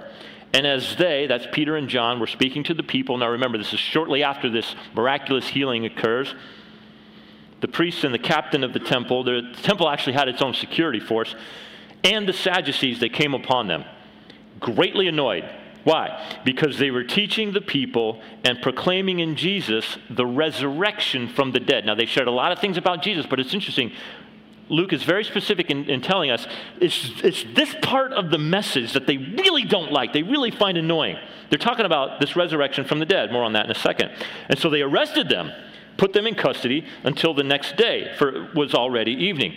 And 0.55 0.67
as 0.67 0.97
they, 0.97 1.27
that's 1.27 1.47
Peter 1.53 1.77
and 1.77 1.89
John, 1.89 2.21
were 2.21 2.27
speaking 2.27 2.63
to 2.65 2.75
the 2.75 2.83
people, 2.83 3.17
now 3.17 3.29
remember, 3.29 3.59
this 3.59 3.73
is 3.73 3.81
shortly 3.81 4.23
after 4.23 4.51
this 4.51 4.75
miraculous 4.95 5.49
healing 5.49 5.87
occurs. 5.87 6.35
The 7.61 7.69
priests 7.69 8.05
and 8.05 8.13
the 8.13 8.19
captain 8.19 8.65
of 8.65 8.73
the 8.73 8.81
temple, 8.81 9.25
the 9.25 9.55
temple 9.63 9.89
actually 9.89 10.15
had 10.15 10.29
its 10.29 10.43
own 10.43 10.53
security 10.53 11.01
force, 11.01 11.35
and 12.05 12.29
the 12.29 12.33
Sadducees, 12.33 13.01
they 13.01 13.09
came 13.09 13.35
upon 13.35 13.69
them, 13.69 13.85
greatly 14.59 15.09
annoyed. 15.09 15.49
Why? 15.85 16.41
Because 16.45 16.79
they 16.79 16.91
were 16.91 17.05
teaching 17.05 17.53
the 17.53 17.61
people 17.61 18.21
and 18.45 18.61
proclaiming 18.61 19.21
in 19.21 19.37
Jesus 19.37 19.99
the 20.11 20.27
resurrection 20.27 21.29
from 21.29 21.53
the 21.53 21.61
dead. 21.61 21.87
Now, 21.87 21.95
they 21.95 22.07
shared 22.07 22.29
a 22.29 22.33
lot 22.33 22.53
of 22.53 22.59
things 22.59 22.77
about 22.77 23.03
Jesus, 23.03 23.27
but 23.27 23.41
it's 23.41 23.55
interesting. 23.55 23.93
Luke 24.69 24.93
is 24.93 25.03
very 25.03 25.25
specific 25.25 25.71
in, 25.71 25.91
in 25.91 26.01
telling 26.01 26.31
us 26.31 26.47
it's, 26.81 27.11
it's 27.23 27.45
this 27.55 27.75
part 27.83 28.13
of 28.13 28.31
the 28.31 28.39
message 28.39 28.93
that 28.93 29.07
they 29.07 29.19
really 29.19 29.65
don't 29.65 29.93
like, 29.93 30.13
they 30.13 30.23
really 30.23 30.51
find 30.51 30.79
annoying. 30.79 31.17
They're 31.51 31.59
talking 31.59 31.85
about 31.85 32.21
this 32.21 32.37
resurrection 32.37 32.85
from 32.85 32.99
the 32.99 33.05
dead. 33.05 33.33
More 33.33 33.45
on 33.45 33.53
that 33.53 33.67
in 33.67 33.71
a 33.71 33.75
second. 33.75 34.11
And 34.49 34.59
so 34.59 34.71
they 34.71 34.81
arrested 34.81 35.29
them. 35.29 35.53
put 35.97 36.13
them 36.13 36.27
in 36.27 36.35
custody 36.35 36.85
until 37.05 37.35
the 37.35 37.45
next 37.45 37.77
day, 37.77 38.13
for 38.19 38.29
it 38.29 38.55
was 38.55 38.75
already 38.75 39.13
evening. 39.13 39.57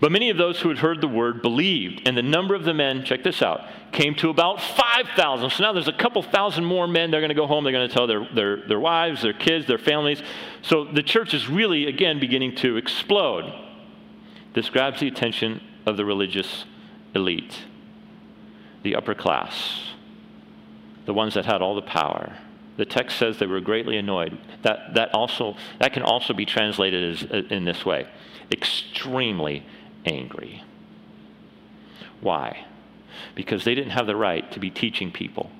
But 0.00 0.12
many 0.12 0.28
of 0.28 0.36
those 0.36 0.60
who 0.60 0.68
had 0.68 0.78
heard 0.78 1.00
the 1.00 1.08
word 1.08 1.40
believed, 1.40 2.02
and 2.06 2.16
the 2.16 2.22
number 2.22 2.54
of 2.54 2.64
the 2.64 2.74
men, 2.74 3.04
check 3.04 3.22
this 3.22 3.40
out, 3.40 3.62
came 3.92 4.14
to 4.16 4.28
about 4.28 4.60
5,000. 4.60 5.50
So 5.50 5.62
now 5.62 5.72
there's 5.72 5.88
a 5.88 5.92
couple 5.92 6.22
thousand 6.22 6.64
more 6.64 6.86
men. 6.86 7.10
They're 7.10 7.20
going 7.20 7.30
to 7.30 7.34
go 7.34 7.46
home. 7.46 7.64
They're 7.64 7.72
going 7.72 7.88
to 7.88 7.94
tell 7.94 8.06
their, 8.06 8.28
their, 8.34 8.66
their 8.68 8.80
wives, 8.80 9.22
their 9.22 9.32
kids, 9.32 9.66
their 9.66 9.78
families. 9.78 10.22
So 10.60 10.84
the 10.84 11.02
church 11.02 11.32
is 11.32 11.48
really, 11.48 11.86
again, 11.86 12.20
beginning 12.20 12.56
to 12.56 12.76
explode. 12.76 13.65
This 14.56 14.70
grabs 14.70 15.00
the 15.00 15.06
attention 15.06 15.60
of 15.84 15.98
the 15.98 16.06
religious 16.06 16.64
elite, 17.14 17.64
the 18.82 18.96
upper 18.96 19.14
class, 19.14 19.90
the 21.04 21.12
ones 21.12 21.34
that 21.34 21.44
had 21.44 21.60
all 21.60 21.74
the 21.74 21.82
power. 21.82 22.38
The 22.78 22.86
text 22.86 23.18
says 23.18 23.38
they 23.38 23.46
were 23.46 23.60
greatly 23.60 23.98
annoyed. 23.98 24.38
That, 24.62 24.94
that, 24.94 25.14
also, 25.14 25.56
that 25.78 25.92
can 25.92 26.02
also 26.02 26.32
be 26.32 26.46
translated 26.46 27.16
as, 27.16 27.30
uh, 27.30 27.42
in 27.50 27.66
this 27.66 27.84
way 27.84 28.08
extremely 28.50 29.66
angry. 30.06 30.64
Why? 32.22 32.64
Because 33.34 33.64
they 33.64 33.74
didn't 33.74 33.90
have 33.90 34.06
the 34.06 34.16
right 34.16 34.50
to 34.52 34.58
be 34.58 34.70
teaching 34.70 35.12
people. 35.12 35.50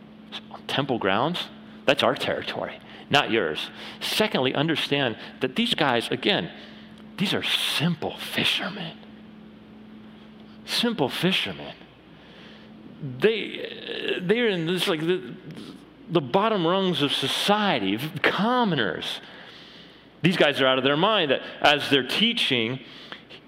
Temple 0.69 0.99
grounds, 0.99 1.49
that's 1.85 2.03
our 2.03 2.15
territory, 2.15 2.79
not 3.11 3.31
yours. 3.31 3.69
Secondly, 4.01 4.55
understand 4.55 5.19
that 5.41 5.57
these 5.57 5.75
guys, 5.75 6.09
again, 6.11 6.51
these 7.17 7.33
are 7.33 7.43
simple 7.43 8.17
fishermen. 8.19 8.97
Simple 10.65 11.09
fishermen. 11.09 11.75
They, 13.19 14.21
they're 14.21 14.49
in 14.49 14.67
this, 14.67 14.89
like, 14.89 15.01
the, 15.01 15.35
the 16.11 16.21
bottom 16.21 16.67
rungs 16.67 17.03
of 17.03 17.13
society, 17.13 17.99
commoners. 18.23 19.21
These 20.23 20.37
guys 20.37 20.61
are 20.61 20.67
out 20.67 20.79
of 20.79 20.85
their 20.85 20.97
mind 20.97 21.31
that 21.31 21.43
as 21.61 21.89
they're 21.89 22.07
teaching, 22.07 22.81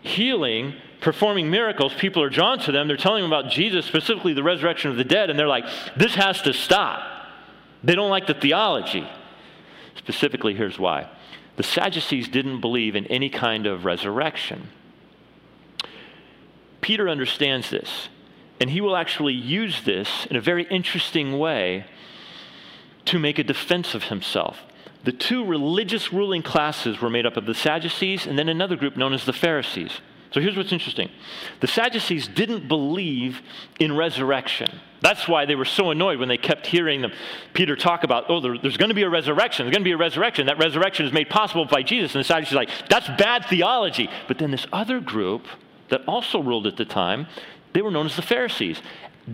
healing, 0.01 0.75
performing 1.01 1.51
miracles, 1.51 1.93
people 1.95 2.23
are 2.23 2.31
drawn 2.31 2.59
to 2.61 2.73
them. 2.73 2.89
They're 2.89 2.97
telling 2.97 3.23
them 3.23 3.33
about 3.33 3.51
Jesus, 3.51 3.85
specifically 3.85 4.33
the 4.33 4.43
resurrection 4.43 4.91
of 4.91 4.97
the 4.97 5.05
dead, 5.05 5.29
and 5.29 5.39
they're 5.39 5.49
like, 5.49 5.65
this 5.97 6.15
has 6.15 6.41
to 6.43 6.53
stop. 6.53 7.03
They 7.83 7.95
don't 7.95 8.11
like 8.11 8.27
the 8.27 8.35
theology. 8.35 9.09
Specifically, 9.97 10.55
here's 10.55 10.79
why 10.79 11.09
the 11.59 11.65
Sadducees 11.65 12.29
didn't 12.29 12.61
believe 12.61 12.95
in 12.95 13.05
any 13.09 13.29
kind 13.29 13.67
of 13.67 13.85
resurrection. 13.85 14.69
Peter 16.81 17.09
understands 17.09 17.69
this, 17.69 18.09
and 18.61 18.71
he 18.71 18.81
will 18.81 18.97
actually 18.97 19.35
use 19.35 19.83
this 19.83 20.25
in 20.27 20.37
a 20.37 20.41
very 20.41 20.69
interesting 20.69 21.37
way 21.37 21.85
to 23.07 23.19
make 23.19 23.41
a 23.41 23.43
defense 23.43 23.93
of 23.93 24.05
himself. 24.05 24.61
The 25.03 25.11
two 25.11 25.45
religious 25.45 26.13
ruling 26.13 26.45
classes 26.45 27.01
were 27.01 27.11
made 27.11 27.27
up 27.27 27.37
of 27.37 27.45
the 27.45 27.55
Sadducees 27.55 28.25
and 28.25 28.39
then 28.39 28.49
another 28.49 28.77
group 28.77 28.97
known 28.97 29.13
as 29.13 29.25
the 29.25 29.33
Pharisees. 29.33 29.91
So 30.31 30.41
here's 30.41 30.57
what's 30.57 30.73
interesting 30.73 31.11
the 31.59 31.67
Sadducees 31.67 32.29
didn't 32.29 32.69
believe 32.69 33.43
in 33.81 33.97
resurrection. 33.97 34.81
That's 35.01 35.29
why 35.29 35.47
they 35.47 35.55
were 35.55 35.65
so 35.65 35.91
annoyed 35.91 36.19
when 36.19 36.29
they 36.29 36.39
kept 36.39 36.67
hearing 36.67 37.03
them, 37.03 37.13
Peter 37.55 37.77
talk 37.77 38.03
about, 38.03 38.25
oh, 38.29 38.41
there, 38.41 38.59
there's 38.59 38.77
going 38.77 38.89
to 38.89 38.95
be 38.95 39.03
a 39.03 39.09
resurrection. 39.09 39.65
There's 39.65 39.75
going 39.75 39.85
to 39.85 39.89
be 39.89 39.93
a 39.93 39.97
resurrection. 39.97 40.47
That 40.47 40.59
resurrection 40.59 41.07
is 41.07 41.13
made 41.13 41.31
possible 41.31 41.65
by 41.65 41.83
Jesus. 41.83 42.15
And 42.15 42.21
the 42.21 42.25
Sadducees 42.25 42.55
are 42.55 42.57
like, 42.57 42.71
that's 42.89 43.07
bad 43.19 43.45
theology. 43.47 44.11
But 44.27 44.39
then 44.39 44.51
this 44.51 44.67
other 44.73 45.01
group 45.01 45.47
that 45.89 46.03
also 46.09 46.43
ruled 46.43 46.67
at 46.67 46.77
the 46.77 46.85
time, 46.85 47.29
they 47.75 47.83
were 47.83 47.91
known 47.91 48.07
as 48.07 48.17
the 48.17 48.23
Pharisees 48.23 48.83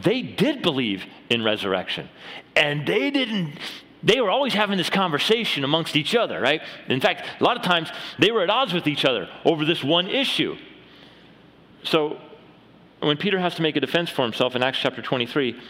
they 0.02 0.22
did 0.22 0.62
believe 0.62 1.04
in 1.30 1.44
resurrection. 1.44 2.08
And 2.56 2.86
they 2.86 3.10
didn't, 3.10 3.58
they 4.02 4.20
were 4.20 4.30
always 4.30 4.52
having 4.52 4.76
this 4.76 4.90
conversation 4.90 5.64
amongst 5.64 5.96
each 5.96 6.14
other, 6.14 6.40
right? 6.40 6.60
In 6.88 7.00
fact, 7.00 7.24
a 7.40 7.44
lot 7.44 7.56
of 7.56 7.62
times 7.62 7.90
they 8.18 8.32
were 8.32 8.42
at 8.42 8.50
odds 8.50 8.72
with 8.72 8.86
each 8.86 9.04
other 9.04 9.28
over 9.44 9.64
this 9.64 9.84
one 9.84 10.08
issue. 10.08 10.56
So 11.84 12.18
when 13.06 13.16
Peter 13.16 13.38
has 13.38 13.54
to 13.56 13.62
make 13.62 13.76
a 13.76 13.80
defense 13.80 14.10
for 14.10 14.22
himself 14.22 14.54
in 14.54 14.62
Acts 14.62 14.78
chapter 14.78 15.02
23, 15.02 15.60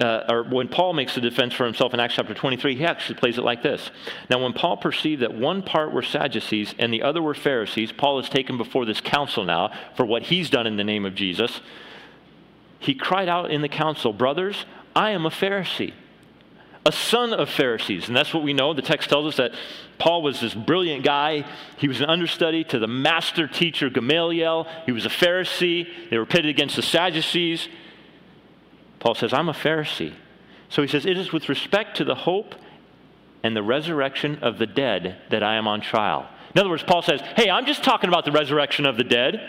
uh, 0.00 0.24
or 0.28 0.42
when 0.42 0.68
Paul 0.68 0.94
makes 0.94 1.16
a 1.16 1.20
defense 1.20 1.54
for 1.54 1.64
himself 1.64 1.94
in 1.94 2.00
Acts 2.00 2.14
chapter 2.14 2.34
23, 2.34 2.76
he 2.76 2.84
actually 2.84 3.18
plays 3.18 3.38
it 3.38 3.44
like 3.44 3.62
this. 3.62 3.90
Now, 4.28 4.42
when 4.42 4.52
Paul 4.52 4.76
perceived 4.76 5.22
that 5.22 5.34
one 5.34 5.62
part 5.62 5.92
were 5.92 6.02
Sadducees 6.02 6.74
and 6.78 6.92
the 6.92 7.02
other 7.02 7.22
were 7.22 7.34
Pharisees, 7.34 7.92
Paul 7.92 8.18
is 8.18 8.28
taken 8.28 8.56
before 8.58 8.84
this 8.84 9.00
council 9.00 9.44
now 9.44 9.70
for 9.96 10.04
what 10.04 10.24
he's 10.24 10.50
done 10.50 10.66
in 10.66 10.76
the 10.76 10.84
name 10.84 11.04
of 11.04 11.14
Jesus 11.14 11.60
he 12.82 12.94
cried 12.94 13.28
out 13.28 13.50
in 13.50 13.62
the 13.62 13.68
council, 13.68 14.12
Brothers, 14.12 14.66
I 14.94 15.10
am 15.10 15.24
a 15.24 15.30
Pharisee, 15.30 15.92
a 16.84 16.92
son 16.92 17.32
of 17.32 17.48
Pharisees. 17.48 18.08
And 18.08 18.16
that's 18.16 18.34
what 18.34 18.42
we 18.42 18.52
know. 18.52 18.74
The 18.74 18.82
text 18.82 19.08
tells 19.08 19.26
us 19.26 19.36
that 19.36 19.52
Paul 19.98 20.22
was 20.22 20.40
this 20.40 20.54
brilliant 20.54 21.04
guy. 21.04 21.44
He 21.76 21.86
was 21.86 22.00
an 22.00 22.10
understudy 22.10 22.64
to 22.64 22.78
the 22.78 22.88
master 22.88 23.46
teacher 23.46 23.88
Gamaliel. 23.88 24.66
He 24.84 24.92
was 24.92 25.06
a 25.06 25.10
Pharisee. 25.10 25.86
They 26.10 26.18
were 26.18 26.26
pitted 26.26 26.48
against 26.48 26.76
the 26.76 26.82
Sadducees. 26.82 27.68
Paul 28.98 29.14
says, 29.14 29.32
I'm 29.32 29.48
a 29.48 29.52
Pharisee. 29.52 30.14
So 30.68 30.82
he 30.82 30.88
says, 30.88 31.06
It 31.06 31.16
is 31.16 31.32
with 31.32 31.48
respect 31.48 31.96
to 31.98 32.04
the 32.04 32.14
hope 32.14 32.54
and 33.44 33.56
the 33.56 33.62
resurrection 33.62 34.38
of 34.42 34.58
the 34.58 34.66
dead 34.66 35.18
that 35.30 35.42
I 35.42 35.56
am 35.56 35.68
on 35.68 35.80
trial. 35.80 36.28
In 36.54 36.60
other 36.60 36.70
words, 36.70 36.82
Paul 36.82 37.02
says, 37.02 37.20
Hey, 37.36 37.48
I'm 37.48 37.66
just 37.66 37.84
talking 37.84 38.08
about 38.08 38.24
the 38.24 38.32
resurrection 38.32 38.86
of 38.86 38.96
the 38.96 39.04
dead. 39.04 39.40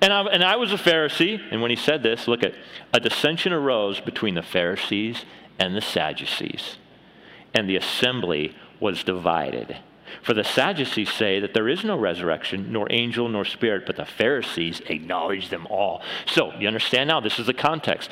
And 0.00 0.12
I, 0.12 0.22
and 0.22 0.42
I 0.42 0.56
was 0.56 0.72
a 0.72 0.76
Pharisee. 0.76 1.40
And 1.50 1.60
when 1.60 1.70
he 1.70 1.76
said 1.76 2.02
this, 2.02 2.26
look 2.26 2.42
at 2.42 2.54
a 2.92 2.98
dissension 2.98 3.52
arose 3.52 4.00
between 4.00 4.34
the 4.34 4.42
Pharisees 4.42 5.24
and 5.62 5.76
the 5.76 5.80
Sadducees. 5.80 6.76
And 7.54 7.68
the 7.68 7.76
assembly 7.76 8.56
was 8.80 9.04
divided. 9.04 9.76
For 10.22 10.34
the 10.34 10.42
Sadducees 10.42 11.10
say 11.12 11.38
that 11.38 11.54
there 11.54 11.68
is 11.68 11.84
no 11.84 11.96
resurrection, 11.96 12.72
nor 12.72 12.88
angel, 12.90 13.28
nor 13.28 13.44
spirit, 13.44 13.86
but 13.86 13.94
the 13.94 14.04
Pharisees 14.04 14.82
acknowledge 14.86 15.50
them 15.50 15.68
all. 15.68 16.02
So, 16.26 16.52
you 16.58 16.66
understand 16.66 17.08
now? 17.08 17.20
This 17.20 17.38
is 17.38 17.46
the 17.46 17.54
context. 17.54 18.10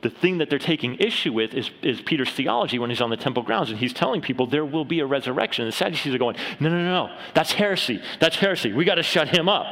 The 0.00 0.08
thing 0.08 0.38
that 0.38 0.48
they're 0.48 0.58
taking 0.58 0.94
issue 0.96 1.34
with 1.34 1.52
is, 1.52 1.70
is 1.82 2.00
Peter's 2.00 2.30
theology 2.30 2.78
when 2.78 2.88
he's 2.88 3.02
on 3.02 3.10
the 3.10 3.16
temple 3.16 3.42
grounds, 3.42 3.70
and 3.70 3.78
he's 3.78 3.92
telling 3.92 4.22
people 4.22 4.46
there 4.46 4.64
will 4.64 4.84
be 4.86 5.00
a 5.00 5.06
resurrection. 5.06 5.66
The 5.66 5.72
Sadducees 5.72 6.14
are 6.14 6.18
going, 6.18 6.36
no, 6.60 6.70
no, 6.70 6.78
no, 6.78 7.06
no. 7.06 7.16
That's 7.34 7.52
heresy. 7.52 8.00
That's 8.20 8.36
heresy. 8.36 8.72
We 8.72 8.86
got 8.86 8.94
to 8.94 9.02
shut 9.02 9.28
him 9.28 9.50
up 9.50 9.66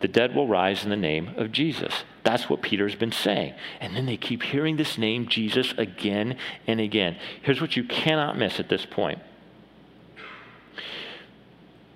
the 0.00 0.08
dead 0.08 0.34
will 0.34 0.46
rise 0.46 0.84
in 0.84 0.90
the 0.90 0.96
name 0.96 1.30
of 1.36 1.52
Jesus. 1.52 2.04
That's 2.22 2.50
what 2.50 2.60
Peter's 2.60 2.94
been 2.94 3.12
saying. 3.12 3.54
And 3.80 3.96
then 3.96 4.06
they 4.06 4.16
keep 4.16 4.42
hearing 4.42 4.76
this 4.76 4.98
name, 4.98 5.28
Jesus, 5.28 5.72
again 5.78 6.36
and 6.66 6.80
again. 6.80 7.16
Here's 7.42 7.60
what 7.60 7.76
you 7.76 7.84
cannot 7.84 8.36
miss 8.36 8.60
at 8.60 8.68
this 8.68 8.84
point. 8.84 9.20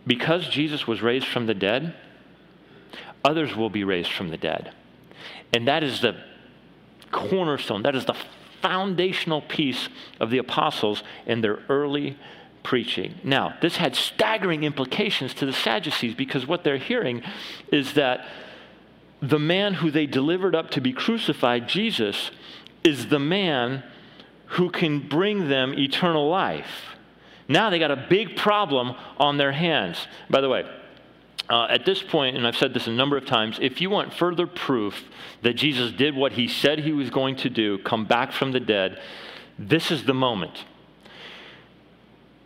Because 0.07 0.49
Jesus 0.49 0.87
was 0.87 1.03
raised 1.03 1.27
from 1.27 1.47
the 1.47 1.55
dead, 1.55 1.95
others 3.25 3.55
will 3.55 3.71
be 3.71 3.85
raised 3.85 4.13
from 4.13 4.31
the 4.31 4.37
dead. 4.39 4.73
And 5.53 5.69
that 5.69 5.83
is 5.83 6.01
the 6.01 6.17
cornerstone, 7.13 7.83
that 7.83 7.95
is 7.95 8.07
the 8.07 8.17
foundational 8.63 9.43
piece 9.43 9.89
of 10.19 10.31
the 10.31 10.39
apostles 10.39 11.03
in 11.27 11.41
their 11.41 11.61
early 11.69 12.17
preaching. 12.63 13.15
Now, 13.25 13.55
this 13.61 13.77
had 13.77 13.97
staggering 13.97 14.65
implications 14.65 15.35
to 15.35 15.47
the 15.47 15.53
Sadducees 15.53 16.15
because 16.15 16.47
what 16.47 16.65
they're 16.65 16.79
hearing 16.79 17.23
is 17.73 17.95
that 17.95 18.27
the 19.21 19.39
man 19.39 19.75
who 19.75 19.91
they 19.91 20.07
delivered 20.07 20.55
up 20.55 20.71
to 20.71 20.81
be 20.81 20.93
crucified, 20.93 21.69
Jesus, 21.69 22.31
is 22.85 23.09
the 23.09 23.19
man 23.19 23.83
who 24.47 24.71
can 24.71 25.07
bring 25.07 25.49
them 25.49 25.75
eternal 25.75 26.29
life. 26.29 26.97
Now 27.49 27.71
they 27.71 27.79
got 27.79 27.91
a 27.91 28.07
big 28.09 28.37
problem 28.37 28.97
on 29.19 29.37
their 29.37 29.53
hands. 29.53 30.07
By 30.29 30.41
the 30.41 30.49
way, 30.49 30.65
uh, 31.49 31.67
at 31.69 31.85
this 31.85 32.03
point, 32.03 32.37
and 32.37 32.47
I've 32.47 32.57
said 32.57 32.73
this 32.73 32.87
a 32.87 32.93
number 32.93 33.17
of 33.17 33.27
times, 33.27 33.59
if 33.61 33.81
you 33.81 33.91
want 33.91 34.15
further 34.15 34.47
proof 34.47 35.05
that 35.43 35.55
Jesus 35.55 35.93
did 35.93 36.15
what 36.15 36.33
he 36.33 36.47
said 36.47 36.79
he 36.79 36.93
was 36.93 37.11
going 37.11 37.37
to 37.37 37.51
do, 37.51 37.79
come 37.79 38.05
back 38.05 38.33
from 38.33 38.53
the 38.53 38.61
dead, 38.61 39.01
this 39.59 39.91
is 39.91 40.05
the 40.05 40.15
moment 40.15 40.65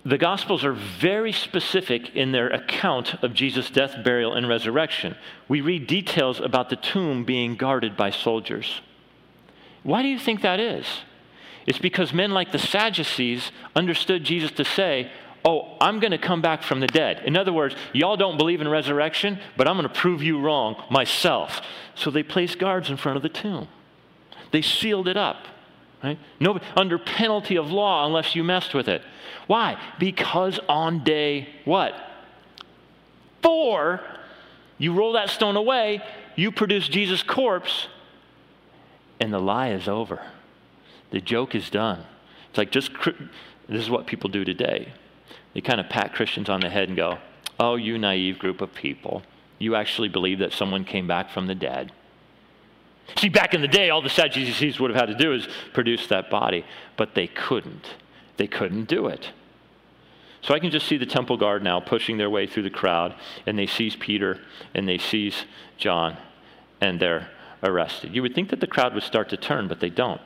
the 0.05 0.19
Gospels 0.19 0.65
are 0.65 0.73
very 0.73 1.33
specific 1.33 2.15
in 2.15 2.33
their 2.33 2.49
account 2.49 3.15
of 3.23 3.33
Jesus' 3.33 3.71
death, 3.71 4.05
burial, 4.05 4.35
and 4.35 4.47
resurrection. 4.47 5.17
We 5.49 5.63
read 5.63 5.87
details 5.87 6.41
about 6.41 6.69
the 6.69 6.77
tomb 6.77 7.25
being 7.25 7.57
guarded 7.57 7.97
by 7.97 8.11
soldiers. 8.11 8.83
Why 9.83 10.03
do 10.03 10.09
you 10.09 10.19
think 10.19 10.43
that 10.43 10.61
is? 10.61 10.87
It's 11.67 11.79
because 11.79 12.13
men 12.13 12.33
like 12.33 12.53
the 12.53 12.59
Sadducees 12.59 13.51
understood 13.75 14.25
Jesus 14.25 14.51
to 14.53 14.65
say, 14.65 15.11
Oh, 15.47 15.77
I'm 15.79 16.01
going 16.01 16.11
to 16.11 16.19
come 16.19 16.41
back 16.41 16.63
from 16.63 16.81
the 16.81 16.87
dead. 16.87 17.23
In 17.27 17.37
other 17.37 17.53
words, 17.53 17.77
y'all 17.93 18.17
don't 18.17 18.39
believe 18.39 18.63
in 18.63 18.69
resurrection, 18.69 19.39
but 19.59 19.69
I'm 19.69 19.77
going 19.77 19.87
to 19.87 19.95
prove 19.95 20.23
you 20.23 20.41
wrong 20.41 20.83
myself. 20.91 21.61
So 21.95 22.11
they 22.11 22.23
placed 22.23 22.59
guards 22.59 22.89
in 22.89 22.97
front 22.97 23.17
of 23.17 23.23
the 23.23 23.29
tomb, 23.29 23.69
they 24.53 24.63
sealed 24.63 25.09
it 25.09 25.17
up. 25.17 25.47
Right? 26.05 26.19
No, 26.39 26.61
under 26.77 26.99
penalty 26.99 27.57
of 27.57 27.71
law 27.71 28.05
unless 28.05 28.37
you 28.37 28.45
messed 28.45 28.75
with 28.75 28.89
it. 28.89 29.01
Why? 29.47 29.81
Because 29.99 30.61
on 30.69 31.03
day 31.03 31.49
what? 31.65 31.95
Four, 33.43 34.03
you 34.77 34.93
roll 34.93 35.15
that 35.15 35.31
stone 35.31 35.57
away, 35.57 36.03
you 36.37 36.53
produce 36.53 36.89
Jesus' 36.89 37.23
corpse, 37.23 37.87
and 39.19 39.33
the 39.33 39.39
lie 39.39 39.71
is 39.71 39.89
over. 39.89 40.21
The 41.11 41.23
joke 41.23 41.55
is 41.55 41.71
done. 41.71 42.05
It's 42.51 42.59
like 42.59 42.71
just, 42.71 42.91
this 43.67 43.83
is 43.83 43.89
what 43.89 44.07
people 44.07 44.29
do 44.29 44.45
today. 44.45 44.93
they 45.55 45.63
kind 45.63 45.81
of 45.81 45.89
pat 45.89 46.13
Christians 46.13 46.51
on 46.51 46.61
the 46.61 46.69
head 46.69 46.89
and 46.89 46.97
go, 46.97 47.19
Oh, 47.59 47.77
you 47.77 47.97
naive 47.97 48.39
group 48.39 48.61
of 48.61 48.75
people. 48.75 49.23
You 49.59 49.75
actually 49.75 50.09
believe 50.09 50.41
that 50.41 50.53
someone 50.53 50.85
came 50.85 51.07
back 51.07 51.31
from 51.31 51.47
the 51.47 51.55
dead. 51.55 51.93
See, 53.19 53.29
back 53.29 53.55
in 53.55 53.61
the 53.61 53.69
day, 53.69 53.91
all 53.91 54.03
the 54.03 54.09
Sadducees 54.09 54.81
would 54.81 54.91
have 54.91 55.09
had 55.09 55.17
to 55.17 55.23
do 55.23 55.33
is 55.33 55.47
produce 55.73 56.07
that 56.09 56.31
body, 56.31 56.65
but 56.97 57.15
they 57.15 57.27
couldn't. 57.27 57.95
They 58.37 58.47
couldn't 58.47 58.89
do 58.89 59.07
it. 59.07 59.31
So 60.43 60.53
I 60.53 60.59
can 60.59 60.71
just 60.71 60.87
see 60.87 60.99
the 60.99 61.07
temple 61.07 61.37
guard 61.37 61.63
now 61.63 61.81
pushing 61.81 62.19
their 62.19 62.29
way 62.29 62.47
through 62.47 62.65
the 62.65 62.71
crowd, 62.71 63.15
and 63.47 63.59
they 63.59 63.67
seize 63.67 63.97
Peter 63.97 64.41
and 64.75 64.87
they 64.87 64.99
seize 64.99 65.45
John, 65.79 66.19
and 66.81 67.01
they're 67.01 67.31
arrested. 67.63 68.15
You 68.15 68.23
would 68.23 68.35
think 68.35 68.51
that 68.51 68.61
the 68.61 68.67
crowd 68.67 68.95
would 68.95 69.05
start 69.05 69.31
to 69.31 69.39
turn, 69.39 69.69
but 69.69 69.81
they 69.81 69.89
don't. 69.89 70.21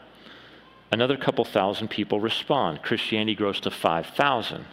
Another 0.90 1.16
couple 1.16 1.44
thousand 1.44 1.88
people 1.88 2.18
respond. 2.18 2.82
Christianity 2.82 3.34
grows 3.34 3.60
to 3.60 3.70
5,000. 3.70 4.64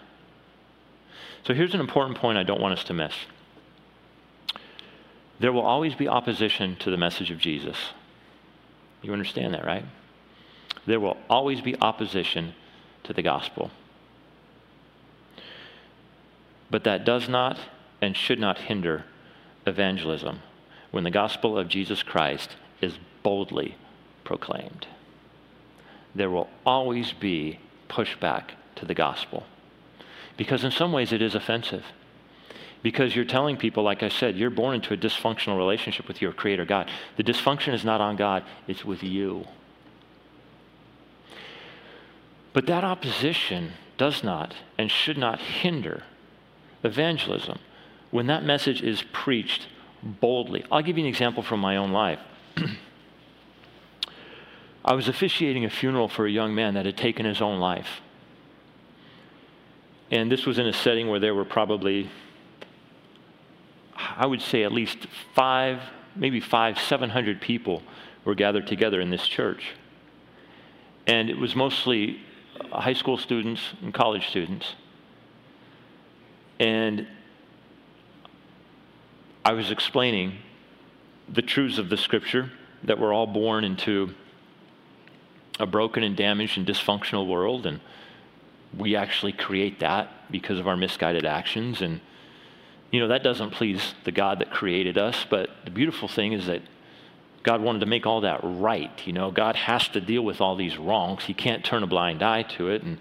So 1.45 1.53
here's 1.53 1.73
an 1.73 1.79
important 1.79 2.17
point 2.17 2.37
I 2.37 2.43
don't 2.43 2.61
want 2.61 2.77
us 2.77 2.83
to 2.85 2.93
miss. 2.93 3.13
There 5.39 5.51
will 5.51 5.65
always 5.65 5.95
be 5.95 6.07
opposition 6.07 6.75
to 6.77 6.91
the 6.91 6.97
message 6.97 7.31
of 7.31 7.39
Jesus. 7.39 7.77
You 9.01 9.13
understand 9.13 9.53
that, 9.53 9.65
right? 9.65 9.85
There 10.85 10.99
will 10.99 11.17
always 11.29 11.61
be 11.61 11.75
opposition 11.81 12.53
to 13.03 13.13
the 13.13 13.21
gospel. 13.21 13.71
But 16.69 16.83
that 16.83 17.05
does 17.05 17.29
not 17.29 17.59
and 18.01 18.15
should 18.15 18.39
not 18.39 18.59
hinder 18.59 19.05
evangelism 19.65 20.39
when 20.91 21.03
the 21.03 21.11
gospel 21.11 21.57
of 21.57 21.67
Jesus 21.67 22.03
Christ 22.03 22.55
is 22.81 22.97
boldly 23.23 23.75
proclaimed. 24.23 24.87
There 26.13 26.29
will 26.29 26.49
always 26.65 27.11
be 27.11 27.59
pushback 27.89 28.51
to 28.75 28.85
the 28.85 28.93
gospel. 28.93 29.43
Because 30.37 30.63
in 30.63 30.71
some 30.71 30.91
ways 30.91 31.11
it 31.11 31.21
is 31.21 31.35
offensive. 31.35 31.85
Because 32.85 33.15
you're 33.15 33.25
telling 33.25 33.57
people, 33.57 33.81
like 33.81 34.03
I 34.03 34.09
said, 34.09 34.37
you're 34.37 34.51
born 34.51 34.75
into 34.75 34.93
a 34.93 34.97
dysfunctional 34.97 35.57
relationship 35.57 36.07
with 36.07 36.21
your 36.21 36.31
Creator 36.31 36.65
God. 36.65 36.87
The 37.17 37.23
dysfunction 37.23 37.73
is 37.73 37.83
not 37.83 37.99
on 37.99 38.15
God, 38.15 38.43
it's 38.67 38.85
with 38.85 39.01
you. 39.01 39.47
But 42.53 42.67
that 42.67 42.83
opposition 42.83 43.71
does 43.97 44.23
not 44.23 44.53
and 44.77 44.91
should 44.91 45.17
not 45.17 45.39
hinder 45.39 46.03
evangelism 46.83 47.57
when 48.11 48.27
that 48.27 48.43
message 48.43 48.83
is 48.83 49.01
preached 49.11 49.65
boldly. 50.03 50.63
I'll 50.71 50.83
give 50.83 50.99
you 50.99 51.05
an 51.05 51.09
example 51.09 51.41
from 51.41 51.61
my 51.61 51.77
own 51.77 51.91
life. 51.91 52.19
I 54.85 54.93
was 54.93 55.07
officiating 55.07 55.65
a 55.65 55.71
funeral 55.71 56.07
for 56.07 56.27
a 56.27 56.31
young 56.31 56.53
man 56.53 56.75
that 56.75 56.85
had 56.85 56.97
taken 56.97 57.25
his 57.25 57.41
own 57.41 57.59
life. 57.59 58.01
And 60.11 60.31
this 60.31 60.45
was 60.45 60.59
in 60.59 60.67
a 60.67 60.73
setting 60.73 61.07
where 61.07 61.19
there 61.19 61.33
were 61.33 61.45
probably, 61.45 62.11
I 64.15 64.25
would 64.25 64.41
say, 64.41 64.63
at 64.63 64.71
least 64.71 65.07
five, 65.33 65.81
maybe 66.15 66.39
five, 66.39 66.79
seven 66.79 67.09
hundred 67.09 67.41
people 67.41 67.83
were 68.23 68.35
gathered 68.35 68.67
together 68.67 69.01
in 69.01 69.09
this 69.09 69.27
church. 69.27 69.73
And 71.05 71.29
it 71.29 71.37
was 71.37 71.55
mostly 71.55 72.21
high 72.71 72.93
school 72.93 73.17
students 73.17 73.61
and 73.81 73.93
college 73.93 74.27
students. 74.27 74.73
And 76.59 77.07
I 79.43 79.53
was 79.53 79.69
explaining 79.69 80.37
the 81.27 81.41
truths 81.41 81.77
of 81.77 81.89
the 81.89 81.97
scripture 81.97 82.51
that 82.83 82.99
we're 82.99 83.13
all 83.13 83.27
born 83.27 83.63
into 83.63 84.15
a 85.59 85.65
broken 85.65 86.03
and 86.03 86.15
damaged 86.15 86.57
and 86.57 86.65
dysfunctional 86.65 87.27
world, 87.27 87.65
and 87.65 87.79
we 88.77 88.95
actually 88.95 89.31
create 89.31 89.79
that 89.79 90.31
because 90.31 90.59
of 90.59 90.67
our 90.67 90.77
misguided 90.77 91.25
actions. 91.25 91.81
And, 91.81 91.99
you 92.95 93.01
know, 93.01 93.09
that 93.09 93.23
doesn't 93.23 93.51
please 93.51 93.93
the 94.05 94.11
God 94.13 94.39
that 94.39 94.51
created 94.51 94.97
us, 94.97 95.25
but 95.29 95.49
the 95.65 95.71
beautiful 95.71 96.07
thing 96.07 96.31
is 96.31 96.45
that 96.45 96.61
God 97.43 97.59
wanted 97.59 97.79
to 97.79 97.87
make 97.87 98.05
all 98.05 98.21
that 98.21 98.39
right. 98.41 99.05
You 99.05 99.11
know, 99.11 99.31
God 99.31 99.57
has 99.57 99.89
to 99.89 99.99
deal 99.99 100.21
with 100.21 100.39
all 100.39 100.55
these 100.55 100.77
wrongs. 100.77 101.25
He 101.25 101.33
can't 101.33 101.61
turn 101.61 101.83
a 101.83 101.87
blind 101.87 102.23
eye 102.23 102.43
to 102.43 102.69
it. 102.69 102.83
And 102.83 102.99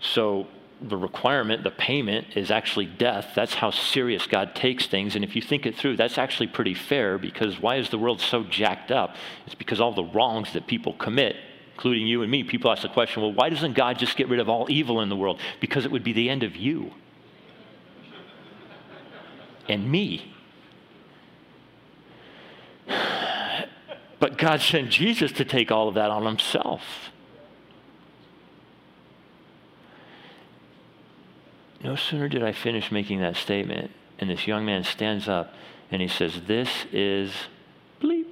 so 0.00 0.48
the 0.82 0.96
requirement, 0.96 1.62
the 1.62 1.70
payment, 1.70 2.36
is 2.36 2.50
actually 2.50 2.86
death. 2.86 3.34
That's 3.36 3.54
how 3.54 3.70
serious 3.70 4.26
God 4.26 4.56
takes 4.56 4.88
things. 4.88 5.14
And 5.14 5.24
if 5.24 5.36
you 5.36 5.42
think 5.42 5.64
it 5.64 5.76
through, 5.76 5.96
that's 5.96 6.18
actually 6.18 6.48
pretty 6.48 6.74
fair 6.74 7.16
because 7.16 7.62
why 7.62 7.76
is 7.76 7.90
the 7.90 7.98
world 7.98 8.20
so 8.20 8.42
jacked 8.42 8.90
up? 8.90 9.14
It's 9.46 9.54
because 9.54 9.80
all 9.80 9.94
the 9.94 10.02
wrongs 10.02 10.54
that 10.54 10.66
people 10.66 10.94
commit, 10.94 11.36
including 11.74 12.08
you 12.08 12.22
and 12.22 12.32
me, 12.32 12.42
people 12.42 12.68
ask 12.68 12.82
the 12.82 12.88
question 12.88 13.22
well, 13.22 13.32
why 13.32 13.48
doesn't 13.48 13.74
God 13.74 13.96
just 13.96 14.16
get 14.16 14.28
rid 14.28 14.40
of 14.40 14.48
all 14.48 14.66
evil 14.68 15.00
in 15.02 15.08
the 15.08 15.16
world? 15.16 15.40
Because 15.60 15.84
it 15.84 15.92
would 15.92 16.02
be 16.02 16.12
the 16.12 16.28
end 16.28 16.42
of 16.42 16.56
you 16.56 16.90
and 19.68 19.90
me. 19.90 20.34
But 24.24 24.38
God 24.38 24.62
sent 24.62 24.90
Jesus 24.90 25.32
to 25.32 25.44
take 25.44 25.70
all 25.70 25.88
of 25.88 25.94
that 25.96 26.10
on 26.10 26.24
himself. 26.24 26.82
No 31.82 31.96
sooner 31.96 32.28
did 32.30 32.42
I 32.42 32.52
finish 32.52 32.90
making 32.90 33.20
that 33.20 33.36
statement, 33.36 33.90
and 34.18 34.30
this 34.30 34.46
young 34.46 34.64
man 34.64 34.84
stands 34.84 35.28
up 35.28 35.52
and 35.90 36.00
he 36.00 36.08
says, 36.08 36.40
This 36.46 36.70
is 36.90 37.32
bleep. 38.00 38.26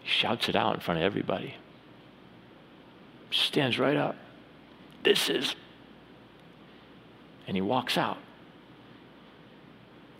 He 0.00 0.08
shouts 0.08 0.48
it 0.48 0.56
out 0.56 0.74
in 0.74 0.80
front 0.80 0.98
of 0.98 1.04
everybody. 1.04 1.54
Stands 3.30 3.78
right 3.78 3.96
up. 3.96 4.16
This 5.04 5.28
is. 5.28 5.54
And 7.46 7.56
he 7.56 7.60
walks 7.60 7.96
out. 7.96 8.18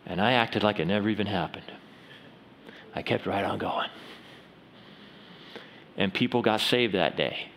And 0.07 0.21
I 0.21 0.33
acted 0.33 0.63
like 0.63 0.79
it 0.79 0.87
never 0.87 1.09
even 1.09 1.27
happened. 1.27 1.71
I 2.95 3.03
kept 3.03 3.27
right 3.27 3.45
on 3.45 3.59
going. 3.59 3.91
And 5.97 6.15
people 6.15 6.43
got 6.43 6.61
saved 6.61 6.95
that 6.95 7.17
day. 7.17 7.51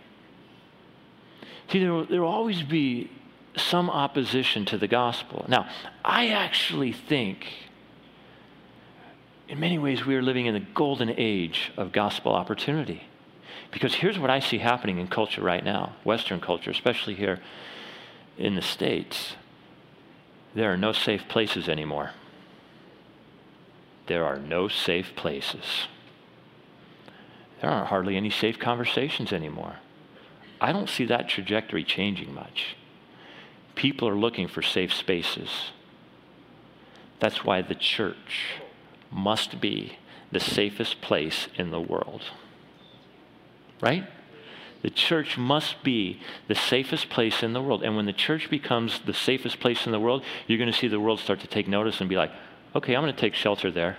See, 1.71 1.79
there 1.79 1.93
will, 1.93 2.05
there 2.05 2.21
will 2.21 2.29
always 2.29 2.63
be 2.63 3.11
some 3.55 3.89
opposition 3.89 4.65
to 4.65 4.77
the 4.77 4.87
gospel. 4.87 5.45
Now, 5.47 5.69
I 6.03 6.29
actually 6.29 6.91
think, 6.91 7.45
in 9.47 9.59
many 9.59 9.77
ways, 9.77 10.05
we 10.05 10.15
are 10.15 10.21
living 10.21 10.45
in 10.45 10.53
the 10.53 10.65
golden 10.73 11.13
age 11.15 11.71
of 11.77 11.91
gospel 11.91 12.33
opportunity. 12.33 13.03
Because 13.71 13.93
here's 13.93 14.17
what 14.17 14.29
I 14.29 14.39
see 14.39 14.57
happening 14.57 14.97
in 14.97 15.07
culture 15.07 15.41
right 15.41 15.63
now, 15.63 15.95
Western 16.03 16.39
culture, 16.39 16.71
especially 16.71 17.13
here 17.13 17.39
in 18.37 18.55
the 18.55 18.61
States. 18.61 19.35
There 20.55 20.71
are 20.71 20.77
no 20.77 20.91
safe 20.91 21.27
places 21.27 21.69
anymore. 21.69 22.11
There 24.09 24.25
are 24.25 24.39
no 24.39 24.67
safe 24.67 25.15
places. 25.15 25.87
There 27.61 27.69
aren't 27.69 27.89
hardly 27.89 28.17
any 28.17 28.31
safe 28.31 28.57
conversations 28.57 29.31
anymore. 29.31 29.75
I 30.59 30.71
don't 30.71 30.89
see 30.89 31.05
that 31.05 31.29
trajectory 31.29 31.83
changing 31.83 32.33
much. 32.33 32.75
People 33.75 34.09
are 34.09 34.15
looking 34.15 34.47
for 34.47 34.63
safe 34.63 34.91
spaces. 34.91 35.49
That's 37.19 37.45
why 37.45 37.61
the 37.61 37.75
church 37.75 38.55
must 39.11 39.61
be 39.61 39.99
the 40.31 40.39
safest 40.39 41.01
place 41.01 41.47
in 41.55 41.69
the 41.69 41.79
world. 41.79 42.23
Right? 43.79 44.07
The 44.81 44.89
church 44.89 45.37
must 45.37 45.83
be 45.83 46.19
the 46.47 46.55
safest 46.55 47.09
place 47.09 47.43
in 47.43 47.53
the 47.53 47.61
world. 47.61 47.83
And 47.83 47.95
when 47.95 48.07
the 48.07 48.13
church 48.13 48.49
becomes 48.49 49.01
the 49.01 49.13
safest 49.13 49.59
place 49.59 49.85
in 49.85 49.91
the 49.91 49.99
world, 49.99 50.23
you're 50.47 50.57
going 50.57 50.71
to 50.71 50.77
see 50.77 50.87
the 50.87 50.99
world 50.99 51.19
start 51.19 51.41
to 51.41 51.47
take 51.47 51.67
notice 51.67 51.99
and 51.99 52.09
be 52.09 52.15
like, 52.15 52.31
okay, 52.75 52.95
I'm 52.95 53.03
going 53.03 53.13
to 53.13 53.19
take 53.19 53.33
shelter 53.33 53.71
there. 53.71 53.97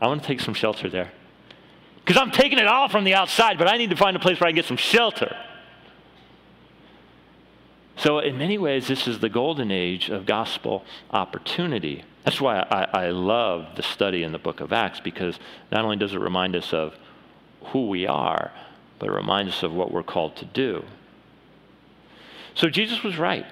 I 0.00 0.06
want 0.06 0.22
to 0.22 0.26
take 0.26 0.40
some 0.40 0.54
shelter 0.54 0.88
there. 0.88 1.12
Because 2.04 2.20
I'm 2.20 2.30
taking 2.30 2.58
it 2.58 2.66
all 2.66 2.88
from 2.88 3.04
the 3.04 3.14
outside, 3.14 3.58
but 3.58 3.68
I 3.68 3.76
need 3.76 3.90
to 3.90 3.96
find 3.96 4.16
a 4.16 4.20
place 4.20 4.40
where 4.40 4.48
I 4.48 4.50
can 4.50 4.56
get 4.56 4.64
some 4.64 4.76
shelter. 4.76 5.36
So, 7.96 8.18
in 8.18 8.38
many 8.38 8.56
ways, 8.56 8.88
this 8.88 9.06
is 9.06 9.18
the 9.18 9.28
golden 9.28 9.70
age 9.70 10.08
of 10.08 10.24
gospel 10.24 10.84
opportunity. 11.10 12.02
That's 12.24 12.40
why 12.40 12.60
I, 12.60 13.06
I, 13.06 13.10
love 13.10 13.76
the 13.76 13.82
study 13.82 14.22
in 14.22 14.32
the 14.32 14.38
book 14.38 14.60
of 14.60 14.72
Acts, 14.72 15.00
because 15.00 15.38
not 15.70 15.84
only 15.84 15.96
does 15.96 16.14
it 16.14 16.18
remind 16.18 16.56
us 16.56 16.72
of 16.72 16.96
who 17.66 17.88
we 17.88 18.06
are, 18.06 18.52
but 18.98 19.10
it 19.10 19.12
reminds 19.12 19.52
us 19.52 19.62
of 19.62 19.74
what 19.74 19.92
we're 19.92 20.02
called 20.02 20.34
to 20.36 20.46
do. 20.46 20.82
So, 22.54 22.70
Jesus 22.70 23.02
was 23.02 23.18
right 23.18 23.44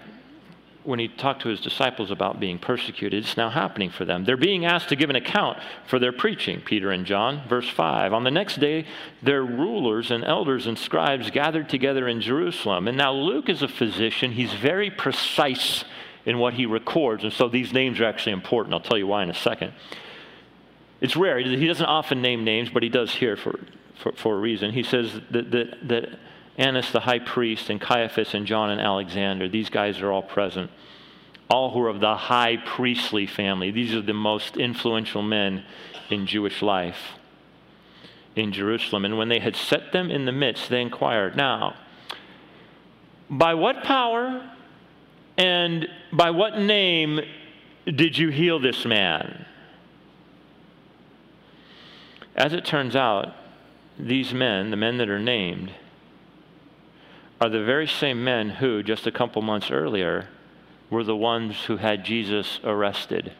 when 0.85 0.99
he 0.99 1.09
talked 1.09 1.43
to 1.43 1.49
his 1.49 1.61
disciples 1.61 2.11
about 2.11 2.41
being 2.41 2.59
persecuted, 2.59 3.25
it's 3.25 3.37
now 3.37 3.51
happening 3.51 3.91
for 3.91 4.05
them. 4.05 4.25
They're 4.25 4.37
being 4.37 4.65
asked 4.65 4.89
to 4.89 4.97
give 4.97 5.11
an 5.11 5.17
account 5.17 5.59
for 5.87 5.99
their 5.99 6.13
preaching, 6.13 6.61
Peter 6.61 6.91
and 6.91 7.05
John. 7.05 7.43
Verse 7.49 7.69
5 7.69 8.13
On 8.13 8.25
the 8.25 8.31
next 8.31 8.61
day, 8.61 8.87
their 9.23 9.43
rulers 9.43 10.11
and 10.11 10.25
elders 10.25 10.67
and 10.67 10.79
scribes 10.79 11.31
gathered 11.31 11.69
together 11.69 12.09
in 12.09 12.21
Jerusalem. 12.21 12.89
And 12.89 12.97
now 12.97 13.13
Luke 13.13 13.49
is 13.49 13.63
a 13.63 13.69
physician, 13.69 14.33
he's 14.33 14.55
very 14.55 14.91
precise 14.91 15.85
in 16.25 16.39
what 16.39 16.55
he 16.55 16.67
records. 16.67 17.25
And 17.25 17.33
so 17.33 17.49
these 17.49 17.73
names 17.73 18.01
are 18.01 18.05
actually 18.05 18.33
important. 18.33 18.75
I'll 18.75 18.81
tell 18.81 18.99
you 18.99 19.07
why 19.07 19.23
in 19.23 19.31
a 19.31 19.35
second. 19.35 19.73
It's 21.01 21.17
rare. 21.17 21.39
He 21.39 21.67
doesn't 21.67 21.87
often 21.87 22.23
name 22.23 22.45
names, 22.45 22.71
but 22.71 22.83
he 22.83 22.89
does 22.89 23.15
here 23.15 23.37
for, 23.37 23.59
for, 23.95 24.13
for 24.13 24.35
a 24.35 24.39
reason. 24.39 24.73
He 24.73 24.83
says 24.83 25.13
that, 25.31 25.51
that, 25.51 25.89
that 25.89 26.19
Annas 26.59 26.91
the 26.91 27.01
high 27.01 27.21
priest, 27.21 27.71
and 27.71 27.81
Caiaphas 27.81 28.35
and 28.35 28.45
John 28.45 28.69
and 28.71 28.81
Alexander. 28.81 29.49
These 29.49 29.71
guys 29.71 30.01
are 30.01 30.11
all 30.11 30.23
present. 30.23 30.71
All 31.49 31.71
who 31.71 31.81
are 31.81 31.89
of 31.89 32.01
the 32.01 32.17
high 32.17 32.57
priestly 32.57 33.27
family. 33.27 33.71
These 33.71 33.95
are 33.95 34.03
the 34.03 34.13
most 34.13 34.57
influential 34.57 35.23
men 35.23 35.65
in 36.11 36.27
Jewish 36.27 36.61
life 36.61 37.15
in 38.35 38.53
Jerusalem. 38.53 39.05
And 39.05 39.17
when 39.17 39.29
they 39.29 39.39
had 39.39 39.57
set 39.57 39.93
them 39.93 40.11
in 40.11 40.25
the 40.25 40.33
midst, 40.33 40.69
they 40.69 40.83
inquired, 40.83 41.37
Now, 41.37 41.77
by 43.31 43.55
what 43.55 43.85
power 43.85 44.51
and 45.37 45.87
by 46.13 46.31
what 46.31 46.59
name 46.59 47.21
did 47.87 48.19
you 48.19 48.31
heal 48.31 48.59
this 48.59 48.85
man? 48.85 49.47
As 52.35 52.53
it 52.53 52.65
turns 52.65 52.95
out, 52.97 53.35
these 53.99 54.33
men, 54.33 54.71
the 54.71 54.77
men 54.77 54.99
that 54.99 55.09
are 55.09 55.19
named, 55.19 55.73
are 57.41 57.49
the 57.49 57.63
very 57.63 57.87
same 57.87 58.25
men 58.25 58.51
who, 58.51 58.83
just 58.83 59.07
a 59.07 59.13
couple 59.13 59.43
months 59.43 59.71
earlier, 59.71 60.29
were 60.91 61.05
the 61.05 61.17
ones 61.17 61.65
who 61.65 61.77
had 61.77 62.05
Jesus 62.05 62.59
arrested 62.65 63.33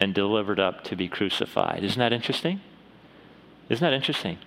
and 0.00 0.14
delivered 0.14 0.60
up 0.60 0.84
to 0.84 0.96
be 0.96 1.08
crucified. 1.08 1.82
Isn't 1.82 1.98
that 1.98 2.12
interesting? 2.12 2.60
Isn't 3.68 3.84
that 3.84 3.94
interesting? 3.94 4.38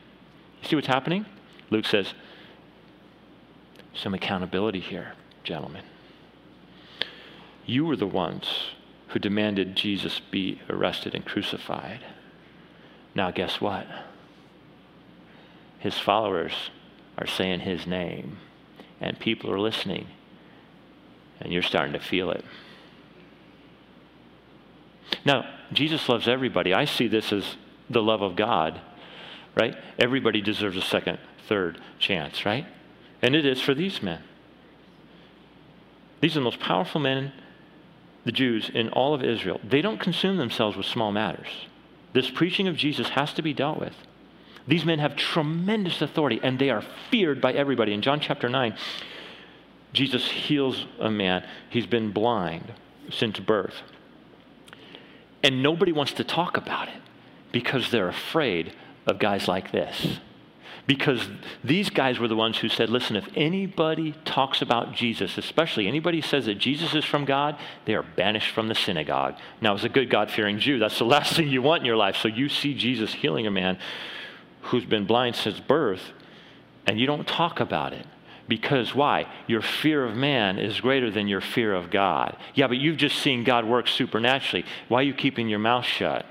You 0.62 0.70
see 0.70 0.76
what's 0.76 0.88
happening? 0.88 1.26
Luke 1.70 1.86
says, 1.86 2.14
some 3.94 4.14
accountability 4.14 4.80
here, 4.80 5.14
gentlemen. 5.44 5.84
You 7.66 7.86
were 7.86 7.96
the 7.96 8.08
ones 8.08 8.48
who 9.10 9.20
demanded 9.20 9.76
Jesus 9.76 10.20
be 10.20 10.60
arrested 10.70 11.14
and 11.14 11.26
crucified. 11.26 12.00
Now, 13.16 13.32
guess 13.32 13.62
what? 13.62 13.86
His 15.80 16.00
followers 16.00 16.54
are 17.18 17.28
saying 17.28 17.60
his 17.62 17.86
name 17.86 18.38
and 19.04 19.20
people 19.20 19.52
are 19.52 19.60
listening, 19.60 20.08
and 21.42 21.52
you're 21.52 21.62
starting 21.62 21.92
to 21.92 22.00
feel 22.00 22.32
it. 22.32 22.44
Now, 25.26 25.46
Jesus 25.74 26.08
loves 26.08 26.28
everybody. 26.28 26.74
I 26.74 26.86
see 26.86 27.08
this 27.10 27.34
as 27.34 27.58
the 27.90 28.02
love 28.02 28.22
of 28.22 28.38
God, 28.38 28.80
right? 29.56 29.76
Everybody 30.00 30.42
deserves 30.42 30.78
a 30.78 30.82
second, 30.82 31.20
third 31.48 31.82
chance, 32.00 32.46
right? 32.46 32.66
And 33.22 33.36
it 33.36 33.46
is 33.46 33.62
for 33.62 33.74
these 33.74 34.02
men. 34.02 34.24
These 36.22 36.38
are 36.38 36.40
the 36.40 36.46
most 36.46 36.62
powerful 36.62 37.02
men, 37.02 37.34
the 38.24 38.32
Jews, 38.32 38.72
in 38.74 38.88
all 38.90 39.14
of 39.14 39.22
Israel. 39.22 39.60
They 39.64 39.82
don't 39.82 40.00
consume 40.00 40.38
themselves 40.38 40.78
with 40.78 40.86
small 40.86 41.12
matters. 41.12 41.50
This 42.14 42.30
preaching 42.30 42.70
of 42.70 42.78
Jesus 42.78 43.10
has 43.10 43.34
to 43.34 43.42
be 43.42 43.54
dealt 43.54 43.80
with. 43.80 43.96
These 44.68 44.86
men 44.86 45.00
have 45.00 45.16
tremendous 45.16 46.02
authority 46.02 46.40
and 46.42 46.58
they 46.58 46.70
are 46.70 46.84
feared 47.12 47.42
by 47.42 47.54
everybody. 47.54 47.94
In 47.94 48.02
John 48.02 48.20
chapter 48.20 48.48
9, 48.48 48.76
Jesus 49.92 50.28
heals 50.30 50.86
a 51.00 51.12
man. 51.12 51.46
He's 51.70 51.86
been 51.86 52.12
blind 52.12 52.74
since 53.12 53.40
birth. 53.40 53.76
And 55.44 55.62
nobody 55.62 55.92
wants 55.92 56.14
to 56.14 56.24
talk 56.24 56.56
about 56.56 56.88
it 56.88 57.02
because 57.52 57.92
they're 57.92 58.08
afraid 58.08 58.74
of 59.06 59.20
guys 59.20 59.48
like 59.48 59.72
this. 59.72 60.20
Because 60.86 61.30
these 61.64 61.90
guys 61.90 62.20
were 62.20 62.28
the 62.28 62.36
ones 62.36 62.58
who 62.58 62.68
said, 62.68 62.90
listen, 62.90 63.16
if 63.16 63.28
anybody 63.36 64.16
talks 64.26 64.62
about 64.62 64.94
Jesus, 64.94 65.38
especially 65.38 65.88
anybody 65.88 66.20
says 66.20 66.46
that 66.48 66.56
Jesus 66.56 66.94
is 66.94 67.06
from 67.06 67.24
God, 67.24 67.58
they 67.86 67.94
are 67.94 68.04
banished 68.04 68.54
from 68.54 68.68
the 68.68 68.76
synagogue. 68.76 69.36
Now, 69.62 69.76
as 69.76 69.86
a 69.86 69.90
good 69.90 70.10
God 70.10 70.30
fearing 70.30 70.60
Jew, 70.60 70.80
that's 70.80 71.00
the 71.00 71.06
last 71.06 71.36
thing 71.36 71.48
you 71.48 71.62
want 71.62 71.82
in 71.82 71.86
your 71.86 71.96
life. 71.96 72.18
So 72.18 72.28
you 72.28 72.50
see 72.50 72.74
Jesus 72.74 73.14
healing 73.14 73.48
a 73.48 73.52
man 73.52 73.78
who's 74.64 74.86
been 74.86 75.06
blind 75.06 75.36
since 75.36 75.60
birth, 75.60 76.12
and 76.86 77.00
you 77.00 77.06
don't 77.06 77.28
talk 77.28 77.60
about 77.60 77.94
it. 77.94 78.06
Because 78.48 78.94
why? 78.94 79.28
Your 79.48 79.62
fear 79.62 80.04
of 80.06 80.16
man 80.16 80.60
is 80.60 80.82
greater 80.82 81.10
than 81.10 81.28
your 81.28 81.42
fear 81.42 81.74
of 81.74 81.90
God. 81.90 82.36
Yeah, 82.54 82.68
but 82.68 82.78
you've 82.78 82.98
just 82.98 83.20
seen 83.20 83.44
God 83.44 83.66
work 83.66 83.88
supernaturally. 83.88 84.66
Why 84.90 85.00
are 85.00 85.04
you 85.04 85.14
keeping 85.14 85.48
your 85.48 85.60
mouth 85.60 85.86
shut? 85.86 86.26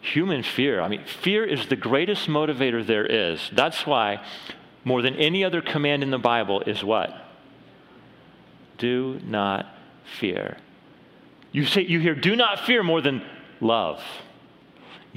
Human 0.00 0.42
fear. 0.42 0.80
I 0.80 0.88
mean, 0.88 1.04
fear 1.04 1.44
is 1.44 1.66
the 1.66 1.76
greatest 1.76 2.26
motivator 2.26 2.84
there 2.84 3.06
is. 3.06 3.50
That's 3.52 3.86
why, 3.86 4.24
more 4.84 5.02
than 5.02 5.14
any 5.16 5.44
other 5.44 5.60
command 5.60 6.02
in 6.02 6.10
the 6.10 6.18
Bible, 6.18 6.62
is 6.62 6.82
what? 6.82 7.14
Do 8.78 9.20
not 9.24 9.66
fear. 10.18 10.56
You 11.52 11.66
say 11.66 11.82
you 11.82 12.00
hear 12.00 12.14
do 12.14 12.34
not 12.34 12.60
fear 12.60 12.82
more 12.82 13.00
than 13.00 13.22
love 13.60 14.02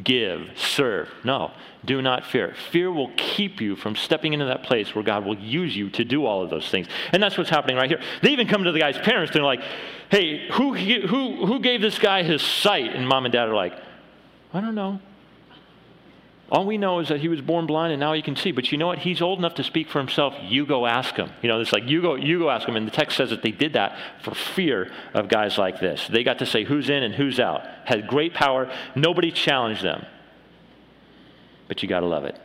give, 0.01 0.49
serve. 0.55 1.09
No, 1.23 1.51
do 1.85 2.01
not 2.01 2.25
fear. 2.25 2.55
Fear 2.71 2.91
will 2.91 3.11
keep 3.17 3.61
you 3.61 3.75
from 3.75 3.95
stepping 3.95 4.33
into 4.33 4.45
that 4.45 4.63
place 4.63 4.95
where 4.95 5.03
God 5.03 5.25
will 5.25 5.37
use 5.37 5.75
you 5.75 5.89
to 5.91 6.03
do 6.03 6.25
all 6.25 6.41
of 6.41 6.49
those 6.49 6.69
things. 6.69 6.87
And 7.11 7.21
that's 7.21 7.37
what's 7.37 7.49
happening 7.49 7.75
right 7.75 7.89
here. 7.89 8.01
They 8.21 8.31
even 8.31 8.47
come 8.47 8.63
to 8.63 8.71
the 8.71 8.79
guy's 8.79 8.97
parents 8.97 9.33
they're 9.33 9.43
like, 9.43 9.61
hey, 10.09 10.47
who, 10.53 10.73
who, 10.73 11.45
who 11.45 11.59
gave 11.59 11.81
this 11.81 11.99
guy 11.99 12.23
his 12.23 12.41
sight? 12.41 12.95
And 12.95 13.07
mom 13.07 13.25
and 13.25 13.31
dad 13.31 13.47
are 13.49 13.55
like, 13.55 13.73
I 14.53 14.61
don't 14.61 14.75
know. 14.75 14.99
All 16.53 16.67
we 16.67 16.77
know 16.77 16.99
is 16.99 17.07
that 17.07 17.19
he 17.19 17.29
was 17.29 17.41
born 17.41 17.65
blind 17.65 17.93
and 17.93 17.99
now 17.99 18.13
he 18.13 18.21
can 18.21 18.35
see. 18.35 18.51
But 18.51 18.71
you 18.71 18.77
know 18.77 18.85
what? 18.85 18.99
He's 18.99 19.23
old 19.23 19.39
enough 19.39 19.55
to 19.55 19.63
speak 19.63 19.89
for 19.89 19.97
himself. 19.97 20.35
You 20.43 20.67
go 20.67 20.85
ask 20.85 21.15
him. 21.15 21.31
You 21.41 21.49
know, 21.49 21.59
it's 21.59 21.73
like 21.73 21.89
you 21.89 21.99
go, 21.99 22.13
you 22.13 22.37
go 22.37 22.51
ask 22.51 22.67
him. 22.67 22.75
And 22.75 22.85
the 22.85 22.91
text 22.91 23.17
says 23.17 23.31
that 23.31 23.41
they 23.41 23.49
did 23.49 23.73
that 23.73 23.97
for 24.21 24.35
fear 24.35 24.91
of 25.15 25.29
guys 25.29 25.57
like 25.57 25.79
this. 25.79 26.07
They 26.07 26.23
got 26.23 26.37
to 26.39 26.45
say 26.45 26.63
who's 26.63 26.91
in 26.91 27.01
and 27.01 27.15
who's 27.15 27.39
out. 27.39 27.65
Had 27.85 28.07
great 28.07 28.35
power. 28.35 28.71
Nobody 28.95 29.31
challenged 29.31 29.81
them. 29.81 30.05
But 31.67 31.81
you 31.81 31.89
got 31.89 32.01
to 32.01 32.05
love 32.05 32.23
it. 32.23 32.39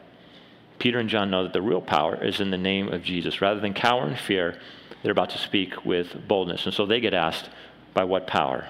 Peter 0.79 0.99
and 0.99 1.11
John 1.11 1.31
know 1.31 1.42
that 1.42 1.53
the 1.53 1.61
real 1.61 1.83
power 1.83 2.25
is 2.25 2.40
in 2.40 2.51
the 2.51 2.57
name 2.57 2.88
of 2.88 3.03
Jesus. 3.03 3.42
Rather 3.42 3.61
than 3.61 3.75
cower 3.75 4.09
in 4.09 4.16
fear, 4.16 4.59
they're 5.03 5.12
about 5.12 5.31
to 5.31 5.38
speak 5.38 5.85
with 5.85 6.27
boldness. 6.27 6.64
And 6.64 6.75
so 6.75 6.87
they 6.87 7.01
get 7.01 7.12
asked, 7.12 7.51
by 7.92 8.05
what 8.05 8.27
power? 8.27 8.66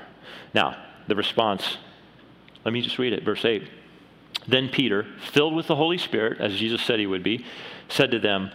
Now, 0.53 0.77
the 1.07 1.14
response, 1.14 1.77
let 2.64 2.72
me 2.74 2.81
just 2.81 2.98
read 2.98 3.12
it, 3.12 3.22
verse 3.22 3.44
8. 3.44 3.68
Then 4.46 4.68
Peter, 4.68 5.07
filled 5.33 5.55
with 5.55 5.66
the 5.66 5.77
Holy 5.77 5.98
Spirit, 5.98 6.40
as 6.40 6.57
Jesus 6.57 6.83
said 6.83 6.98
he 6.98 7.07
would 7.07 7.22
be, 7.22 7.44
said 7.88 8.11
to 8.12 8.18
them, 8.18 8.51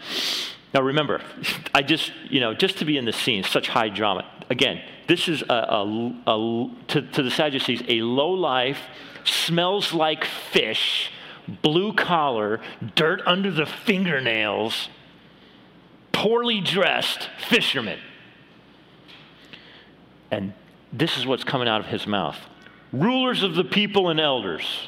Now 0.73 0.81
remember, 0.81 1.21
I 1.73 1.81
just, 1.81 2.11
you 2.29 2.39
know, 2.39 2.53
just 2.53 2.77
to 2.79 2.85
be 2.85 2.97
in 2.97 3.05
the 3.05 3.13
scene, 3.13 3.43
such 3.43 3.67
high 3.67 3.89
drama. 3.89 4.25
Again, 4.49 4.81
this 5.07 5.27
is 5.27 5.41
a, 5.43 5.53
a, 5.53 6.21
a 6.27 6.71
to, 6.87 7.01
to 7.01 7.23
the 7.23 7.31
Sadducees, 7.31 7.83
a 7.87 8.01
low 8.01 8.31
life, 8.31 8.79
smells 9.23 9.93
like 9.93 10.25
fish, 10.25 11.11
blue 11.61 11.93
collar, 11.93 12.61
dirt 12.95 13.21
under 13.25 13.51
the 13.51 13.65
fingernails, 13.65 14.89
poorly 16.11 16.61
dressed 16.61 17.29
fisherman. 17.49 17.99
And 20.31 20.53
this 20.91 21.17
is 21.17 21.25
what's 21.25 21.43
coming 21.43 21.67
out 21.67 21.81
of 21.81 21.87
his 21.87 22.07
mouth 22.07 22.37
rulers 22.93 23.41
of 23.43 23.55
the 23.55 23.63
people 23.63 24.09
and 24.09 24.19
elders. 24.19 24.87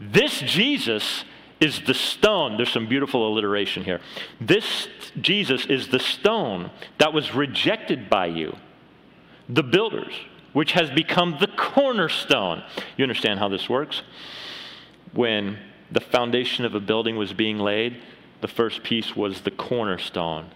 This 0.00 0.40
Jesus 0.40 1.24
is 1.60 1.82
the 1.86 1.94
stone. 1.94 2.56
There's 2.56 2.72
some 2.72 2.88
beautiful 2.88 3.28
alliteration 3.28 3.84
here. 3.84 4.00
This 4.40 4.88
Jesus 5.20 5.66
is 5.66 5.88
the 5.88 5.98
stone 5.98 6.70
that 6.98 7.12
was 7.12 7.34
rejected 7.34 8.08
by 8.08 8.26
you, 8.26 8.56
the 9.48 9.62
builders, 9.62 10.14
which 10.54 10.72
has 10.72 10.90
become 10.90 11.36
the 11.38 11.48
cornerstone. 11.48 12.62
You 12.96 13.04
understand 13.04 13.38
how 13.38 13.48
this 13.48 13.68
works? 13.68 14.02
When 15.12 15.58
the 15.92 16.00
foundation 16.00 16.64
of 16.64 16.74
a 16.74 16.80
building 16.80 17.16
was 17.16 17.34
being 17.34 17.58
laid, 17.58 18.00
the 18.40 18.48
first 18.48 18.82
piece 18.82 19.14
was 19.14 19.42
the 19.42 19.50
cornerstone. 19.50 20.50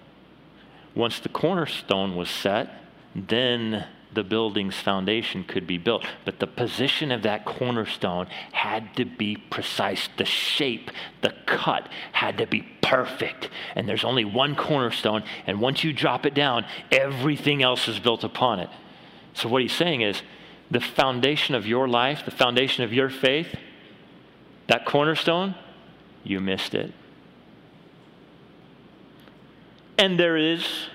Once 0.94 1.18
the 1.18 1.28
cornerstone 1.28 2.16
was 2.16 2.30
set, 2.30 2.70
then 3.14 3.86
the 4.14 4.24
building's 4.24 4.76
foundation 4.76 5.44
could 5.44 5.66
be 5.66 5.78
built. 5.78 6.04
But 6.24 6.38
the 6.38 6.46
position 6.46 7.10
of 7.12 7.22
that 7.22 7.44
cornerstone 7.44 8.26
had 8.52 8.94
to 8.96 9.04
be 9.04 9.36
precise. 9.36 10.08
The 10.16 10.24
shape, 10.24 10.90
the 11.22 11.34
cut 11.46 11.88
had 12.12 12.38
to 12.38 12.46
be 12.46 12.62
perfect. 12.82 13.50
And 13.74 13.88
there's 13.88 14.04
only 14.04 14.24
one 14.24 14.56
cornerstone, 14.56 15.24
and 15.46 15.60
once 15.60 15.84
you 15.84 15.92
drop 15.92 16.26
it 16.26 16.34
down, 16.34 16.66
everything 16.92 17.62
else 17.62 17.88
is 17.88 17.98
built 17.98 18.24
upon 18.24 18.60
it. 18.60 18.70
So, 19.32 19.48
what 19.48 19.62
he's 19.62 19.72
saying 19.72 20.02
is 20.02 20.22
the 20.70 20.80
foundation 20.80 21.54
of 21.54 21.66
your 21.66 21.88
life, 21.88 22.24
the 22.24 22.30
foundation 22.30 22.84
of 22.84 22.92
your 22.92 23.10
faith, 23.10 23.54
that 24.68 24.86
cornerstone, 24.86 25.54
you 26.22 26.40
missed 26.40 26.74
it. 26.74 26.92
And 29.98 30.18
there 30.18 30.36
is 30.36 30.88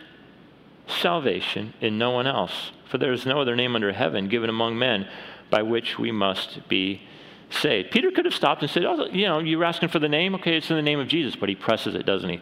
salvation 0.88 1.73
in 1.79 1.97
no 1.97 2.12
one 2.12 2.27
else, 2.27 2.71
for 2.89 2.97
there 2.97 3.13
is 3.13 3.25
no 3.25 3.39
other 3.39 3.56
name 3.56 3.75
under 3.75 3.91
heaven 3.91 4.28
given 4.28 4.49
among 4.49 4.78
men 4.78 5.08
by 5.49 5.62
which 5.62 5.97
we 5.97 6.12
must 6.12 6.67
be 6.67 7.02
saved. 7.49 7.91
Peter 7.91 8.12
could 8.12 8.25
have 8.25 8.34
stopped 8.34 8.62
and 8.62 8.69
said, 8.69 8.86
Oh, 8.86 9.06
you 9.06 9.25
know, 9.25 9.39
you're 9.39 9.63
asking 9.63 9.89
for 9.89 9.99
the 9.99 10.10
name? 10.10 10.36
Okay, 10.36 10.58
it's 10.58 10.69
in 10.69 10.75
the 10.75 10.82
name 10.82 10.99
of 10.99 11.08
Jesus. 11.08 11.36
But 11.36 11.49
he 11.49 11.56
presses 11.56 11.95
it, 11.95 12.06
doesn't 12.06 12.30
he? 12.30 12.41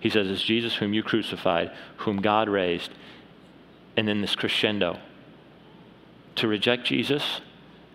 He 0.00 0.10
says, 0.10 0.28
It's 0.28 0.42
Jesus 0.42 0.76
whom 0.76 0.92
you 0.92 1.02
crucified, 1.02 1.70
whom 1.98 2.20
God 2.20 2.48
raised. 2.48 2.90
And 3.96 4.08
then 4.08 4.20
this 4.20 4.34
crescendo. 4.34 4.98
To 6.36 6.48
reject 6.48 6.86
Jesus 6.86 7.40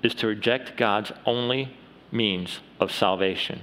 is 0.04 0.14
to 0.16 0.28
reject 0.28 0.78
God's 0.78 1.12
only 1.26 1.76
means 2.12 2.60
of 2.80 2.92
salvation. 2.92 3.62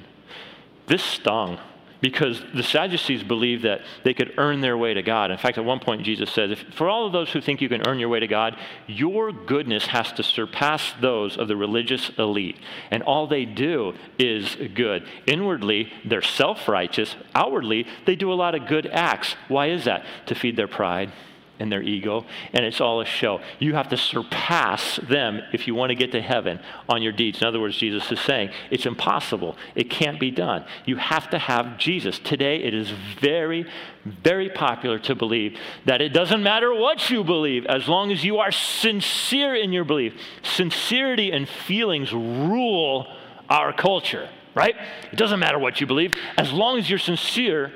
This 0.87 1.03
stung 1.03 1.59
because 2.05 2.45
the 2.53 2.63
Sadducees 2.63 3.23
believed 3.23 3.65
that 3.65 3.81
they 4.03 4.13
could 4.13 4.35
earn 4.37 4.61
their 4.61 4.77
way 4.77 4.93
to 4.93 5.01
God. 5.01 5.31
In 5.31 5.39
fact, 5.39 5.57
at 5.57 5.65
one 5.65 5.81
point, 5.81 6.03
Jesus 6.03 6.31
says, 6.31 6.59
For 6.77 6.87
all 6.87 7.07
of 7.07 7.15
those 7.15 7.31
who 7.31 7.41
think 7.41 7.63
you 7.63 7.69
can 7.71 7.89
earn 7.89 7.99
your 7.99 8.11
way 8.11 8.21
to 8.21 8.27
God, 8.27 8.59
your 8.87 9.33
goodness 9.33 9.87
has 9.87 10.13
to 10.13 10.23
surpass 10.23 10.93
those 11.01 11.39
of 11.39 11.49
the 11.49 11.57
religious 11.57 12.11
elite. 12.19 12.59
And 12.91 13.03
all 13.03 13.27
they 13.27 13.47
do 13.47 13.95
is 14.19 14.55
good. 14.75 15.09
Inwardly, 15.27 15.91
they're 16.05 16.21
self 16.21 16.69
righteous. 16.69 17.17
Outwardly, 17.35 17.87
they 18.05 18.17
do 18.17 18.31
a 18.31 18.35
lot 18.35 18.55
of 18.55 18.67
good 18.67 18.87
acts. 18.87 19.35
Why 19.49 19.71
is 19.71 19.87
that? 19.87 20.05
To 20.27 20.35
feed 20.35 20.57
their 20.57 20.69
pride 20.69 21.11
and 21.59 21.71
their 21.71 21.83
ego, 21.83 22.25
and 22.53 22.65
it's 22.65 22.81
all 22.81 23.01
a 23.01 23.05
show. 23.05 23.41
You 23.59 23.75
have 23.75 23.89
to 23.91 23.97
surpass 23.97 24.97
them 24.97 25.41
if 25.53 25.67
you 25.67 25.75
want 25.75 25.91
to 25.91 25.95
get 25.95 26.13
to 26.13 26.21
heaven 26.21 26.59
on 26.89 27.03
your 27.03 27.13
deeds. 27.13 27.41
In 27.41 27.47
other 27.47 27.61
words, 27.61 27.77
Jesus 27.77 28.11
is 28.11 28.21
saying 28.21 28.51
it's 28.71 28.87
impossible. 28.87 29.57
It 29.75 29.89
can't 29.89 30.19
be 30.19 30.31
done. 30.31 30.65
You 30.85 30.97
have 30.97 31.31
to 31.31 31.39
have 31.39 31.79
Jesus. 31.79 32.19
Today, 32.19 32.57
it 32.57 32.75
is 32.75 32.91
very, 32.91 33.67
very 34.05 34.51
popular 34.51 34.99
to 35.01 35.15
believe 35.15 35.57
that 35.85 36.01
it 36.01 36.11
doesn't 36.11 36.43
matter 36.43 36.75
what 36.75 37.09
you 37.11 37.23
believe 37.23 37.67
as 37.67 37.89
long 37.89 38.11
as 38.11 38.25
you 38.25 38.39
are 38.39 38.51
sincere 38.51 39.55
in 39.55 39.73
your 39.73 39.85
belief. 39.85 40.15
Sincerity 40.43 41.31
and 41.31 41.49
feelings 41.49 42.13
rule 42.13 43.07
our 43.49 43.73
culture, 43.73 44.29
right? 44.55 44.75
It 45.13 45.17
doesn't 45.17 45.39
matter 45.39 45.59
what 45.59 45.81
you 45.81 45.87
believe 45.87 46.15
as 46.37 46.53
long 46.53 46.79
as 46.79 46.91
you're 46.91 46.99
sincere. 46.99 47.73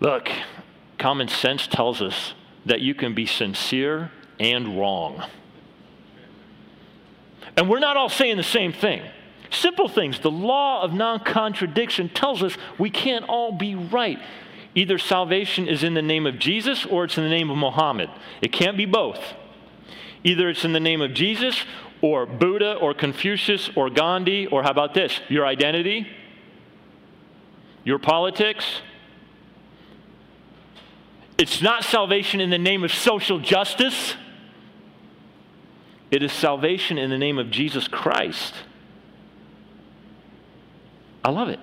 Look, 0.00 0.30
Common 0.98 1.28
sense 1.28 1.66
tells 1.66 2.02
us 2.02 2.34
that 2.66 2.80
you 2.80 2.94
can 2.94 3.14
be 3.14 3.24
sincere 3.24 4.10
and 4.40 4.78
wrong. 4.78 5.24
And 7.56 7.68
we're 7.68 7.78
not 7.78 7.96
all 7.96 8.08
saying 8.08 8.36
the 8.36 8.42
same 8.42 8.72
thing. 8.72 9.02
Simple 9.50 9.88
things. 9.88 10.20
The 10.20 10.30
law 10.30 10.82
of 10.82 10.92
non 10.92 11.20
contradiction 11.20 12.08
tells 12.08 12.42
us 12.42 12.56
we 12.78 12.90
can't 12.90 13.24
all 13.28 13.52
be 13.52 13.74
right. 13.74 14.18
Either 14.74 14.98
salvation 14.98 15.66
is 15.66 15.82
in 15.82 15.94
the 15.94 16.02
name 16.02 16.26
of 16.26 16.38
Jesus 16.38 16.84
or 16.84 17.04
it's 17.04 17.16
in 17.16 17.24
the 17.24 17.30
name 17.30 17.50
of 17.50 17.56
Muhammad. 17.56 18.10
It 18.42 18.52
can't 18.52 18.76
be 18.76 18.84
both. 18.84 19.20
Either 20.24 20.50
it's 20.50 20.64
in 20.64 20.72
the 20.72 20.80
name 20.80 21.00
of 21.00 21.14
Jesus 21.14 21.64
or 22.02 22.26
Buddha 22.26 22.74
or 22.74 22.92
Confucius 22.92 23.70
or 23.74 23.88
Gandhi 23.88 24.46
or 24.46 24.62
how 24.62 24.70
about 24.70 24.94
this? 24.94 25.20
Your 25.28 25.46
identity, 25.46 26.06
your 27.84 27.98
politics, 27.98 28.82
it's 31.38 31.62
not 31.62 31.84
salvation 31.84 32.40
in 32.40 32.50
the 32.50 32.58
name 32.58 32.84
of 32.84 32.92
social 32.92 33.38
justice. 33.38 34.14
It 36.10 36.22
is 36.22 36.32
salvation 36.32 36.98
in 36.98 37.10
the 37.10 37.18
name 37.18 37.38
of 37.38 37.50
Jesus 37.50 37.86
Christ. 37.86 38.54
I 41.24 41.30
love 41.30 41.48
it. 41.48 41.60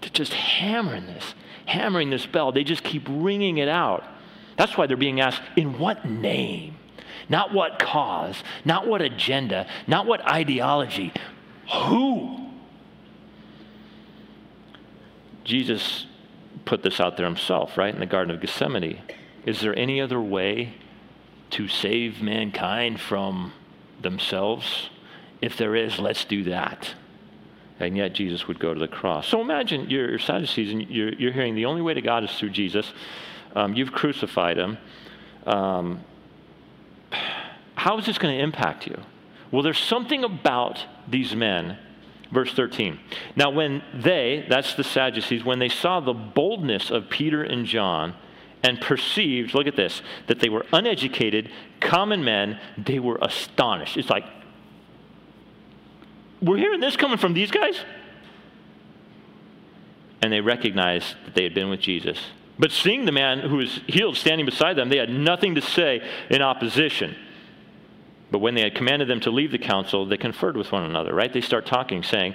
They're 0.00 0.10
just 0.10 0.32
hammering 0.32 1.06
this, 1.06 1.34
hammering 1.66 2.10
this 2.10 2.26
bell. 2.26 2.52
They 2.52 2.64
just 2.64 2.84
keep 2.84 3.06
ringing 3.08 3.58
it 3.58 3.68
out. 3.68 4.04
That's 4.56 4.76
why 4.76 4.86
they're 4.86 4.96
being 4.96 5.20
asked, 5.20 5.42
in 5.56 5.78
what 5.78 6.04
name? 6.04 6.76
Not 7.28 7.52
what 7.52 7.78
cause, 7.78 8.42
not 8.64 8.86
what 8.86 9.00
agenda, 9.00 9.66
not 9.86 10.06
what 10.06 10.20
ideology. 10.28 11.12
Who? 11.72 12.50
Jesus 15.44 16.06
put 16.64 16.82
this 16.82 17.00
out 17.00 17.16
there 17.16 17.26
himself, 17.26 17.76
right, 17.76 17.92
in 17.92 18.00
the 18.00 18.06
Garden 18.06 18.34
of 18.34 18.40
Gethsemane. 18.40 19.00
Is 19.44 19.60
there 19.60 19.78
any 19.78 20.00
other 20.00 20.20
way 20.20 20.74
to 21.50 21.68
save 21.68 22.22
mankind 22.22 23.00
from 23.00 23.52
themselves? 24.00 24.90
If 25.40 25.56
there 25.56 25.76
is, 25.76 25.98
let's 25.98 26.24
do 26.24 26.44
that. 26.44 26.94
And 27.80 27.96
yet 27.96 28.14
Jesus 28.14 28.46
would 28.48 28.58
go 28.58 28.72
to 28.72 28.80
the 28.80 28.88
cross. 28.88 29.28
So 29.28 29.40
imagine 29.40 29.90
you're, 29.90 30.18
Sadducees 30.18 30.70
and 30.72 30.88
you're, 30.88 31.12
you're 31.14 31.32
hearing 31.32 31.54
the 31.54 31.66
only 31.66 31.82
way 31.82 31.92
to 31.94 32.00
God 32.00 32.24
is 32.24 32.30
through 32.38 32.50
Jesus. 32.50 32.92
Um, 33.54 33.74
you've 33.74 33.92
crucified 33.92 34.56
him. 34.56 34.78
Um, 35.46 36.00
how 37.74 37.98
is 37.98 38.06
this 38.06 38.16
going 38.16 38.36
to 38.36 38.42
impact 38.42 38.86
you? 38.86 38.98
Well, 39.50 39.62
there's 39.62 39.78
something 39.78 40.24
about 40.24 40.84
these 41.06 41.34
men 41.34 41.78
Verse 42.30 42.52
13. 42.52 42.98
Now, 43.36 43.50
when 43.50 43.82
they, 43.94 44.46
that's 44.48 44.74
the 44.74 44.84
Sadducees, 44.84 45.44
when 45.44 45.58
they 45.58 45.68
saw 45.68 46.00
the 46.00 46.14
boldness 46.14 46.90
of 46.90 47.08
Peter 47.08 47.42
and 47.42 47.66
John 47.66 48.14
and 48.62 48.80
perceived, 48.80 49.54
look 49.54 49.66
at 49.66 49.76
this, 49.76 50.02
that 50.26 50.40
they 50.40 50.48
were 50.48 50.64
uneducated, 50.72 51.50
common 51.80 52.24
men, 52.24 52.58
they 52.78 52.98
were 52.98 53.18
astonished. 53.20 53.96
It's 53.96 54.10
like, 54.10 54.24
we're 56.40 56.56
hearing 56.56 56.80
this 56.80 56.96
coming 56.96 57.18
from 57.18 57.34
these 57.34 57.50
guys? 57.50 57.78
And 60.22 60.32
they 60.32 60.40
recognized 60.40 61.14
that 61.26 61.34
they 61.34 61.44
had 61.44 61.54
been 61.54 61.68
with 61.68 61.80
Jesus. 61.80 62.18
But 62.58 62.72
seeing 62.72 63.04
the 63.04 63.12
man 63.12 63.40
who 63.40 63.56
was 63.56 63.80
healed 63.86 64.16
standing 64.16 64.46
beside 64.46 64.76
them, 64.76 64.88
they 64.88 64.98
had 64.98 65.10
nothing 65.10 65.56
to 65.56 65.60
say 65.60 66.00
in 66.30 66.40
opposition. 66.40 67.16
But 68.34 68.40
when 68.40 68.56
they 68.56 68.62
had 68.62 68.74
commanded 68.74 69.06
them 69.06 69.20
to 69.20 69.30
leave 69.30 69.52
the 69.52 69.58
council, 69.58 70.06
they 70.06 70.16
conferred 70.16 70.56
with 70.56 70.72
one 70.72 70.82
another, 70.82 71.14
right? 71.14 71.32
They 71.32 71.40
start 71.40 71.66
talking, 71.66 72.02
saying, 72.02 72.34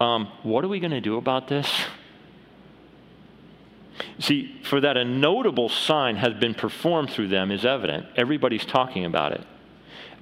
um, 0.00 0.28
What 0.44 0.64
are 0.64 0.68
we 0.68 0.78
going 0.78 0.92
to 0.92 1.00
do 1.00 1.16
about 1.16 1.48
this? 1.48 1.68
See, 4.20 4.60
for 4.62 4.80
that 4.80 4.96
a 4.96 5.04
notable 5.04 5.68
sign 5.68 6.14
has 6.14 6.34
been 6.34 6.54
performed 6.54 7.10
through 7.10 7.26
them 7.26 7.50
is 7.50 7.64
evident. 7.64 8.06
Everybody's 8.14 8.64
talking 8.64 9.04
about 9.04 9.32
it. 9.32 9.44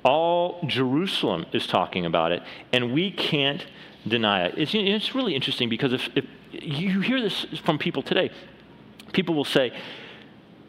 All 0.02 0.60
Jerusalem 0.66 1.44
is 1.52 1.66
talking 1.66 2.06
about 2.06 2.32
it, 2.32 2.42
and 2.72 2.94
we 2.94 3.10
can't 3.10 3.66
deny 4.08 4.46
it. 4.46 4.54
It's, 4.56 4.72
it's 4.74 5.14
really 5.14 5.34
interesting 5.34 5.68
because 5.68 5.92
if, 5.92 6.08
if 6.16 6.24
you 6.52 7.02
hear 7.02 7.20
this 7.20 7.44
from 7.66 7.76
people 7.76 8.02
today, 8.02 8.30
people 9.12 9.34
will 9.34 9.44
say, 9.44 9.78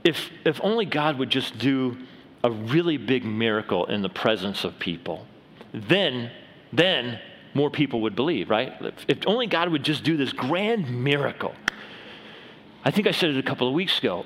if, 0.04 0.32
if 0.44 0.60
only 0.62 0.84
God 0.84 1.18
would 1.18 1.30
just 1.30 1.58
do 1.58 1.98
a 2.44 2.52
really 2.52 2.98
big 2.98 3.24
miracle 3.24 3.86
in 3.86 4.02
the 4.02 4.10
presence 4.10 4.64
of 4.64 4.78
people, 4.80 5.26
then, 5.74 6.30
then 6.72 7.20
more 7.54 7.70
people 7.70 8.02
would 8.02 8.16
believe, 8.16 8.50
right? 8.50 8.74
If, 8.82 9.06
if 9.08 9.18
only 9.28 9.48
God 9.48 9.70
would 9.70 9.84
just 9.84 10.04
do 10.04 10.18
this 10.18 10.34
grand 10.34 11.04
miracle. 11.04 11.54
I 12.84 12.92
think 12.92 13.08
I 13.08 13.12
said 13.12 13.30
it 13.30 13.38
a 13.38 13.44
couple 13.44 13.68
of 13.68 13.74
weeks 13.74 13.98
ago. 13.98 14.26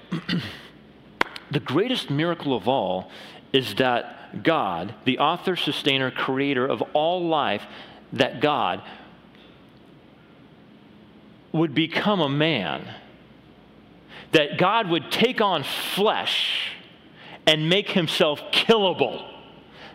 the 1.52 1.60
greatest 1.60 2.10
miracle 2.10 2.56
of 2.56 2.68
all 2.68 3.12
is 3.54 3.76
that 3.76 4.44
God, 4.44 4.96
the 5.06 5.20
author, 5.20 5.56
sustainer, 5.56 6.12
creator 6.12 6.66
of 6.66 6.82
all 6.94 7.28
life, 7.28 7.64
that 8.14 8.42
God 8.42 8.82
would 11.52 11.74
become 11.74 12.20
a 12.20 12.30
man, 12.30 12.88
that 14.32 14.58
God 14.58 14.90
would 14.90 15.12
take 15.12 15.40
on 15.40 15.64
flesh 15.64 16.72
and 17.48 17.70
make 17.70 17.90
himself 17.90 18.42
killable. 18.52 19.26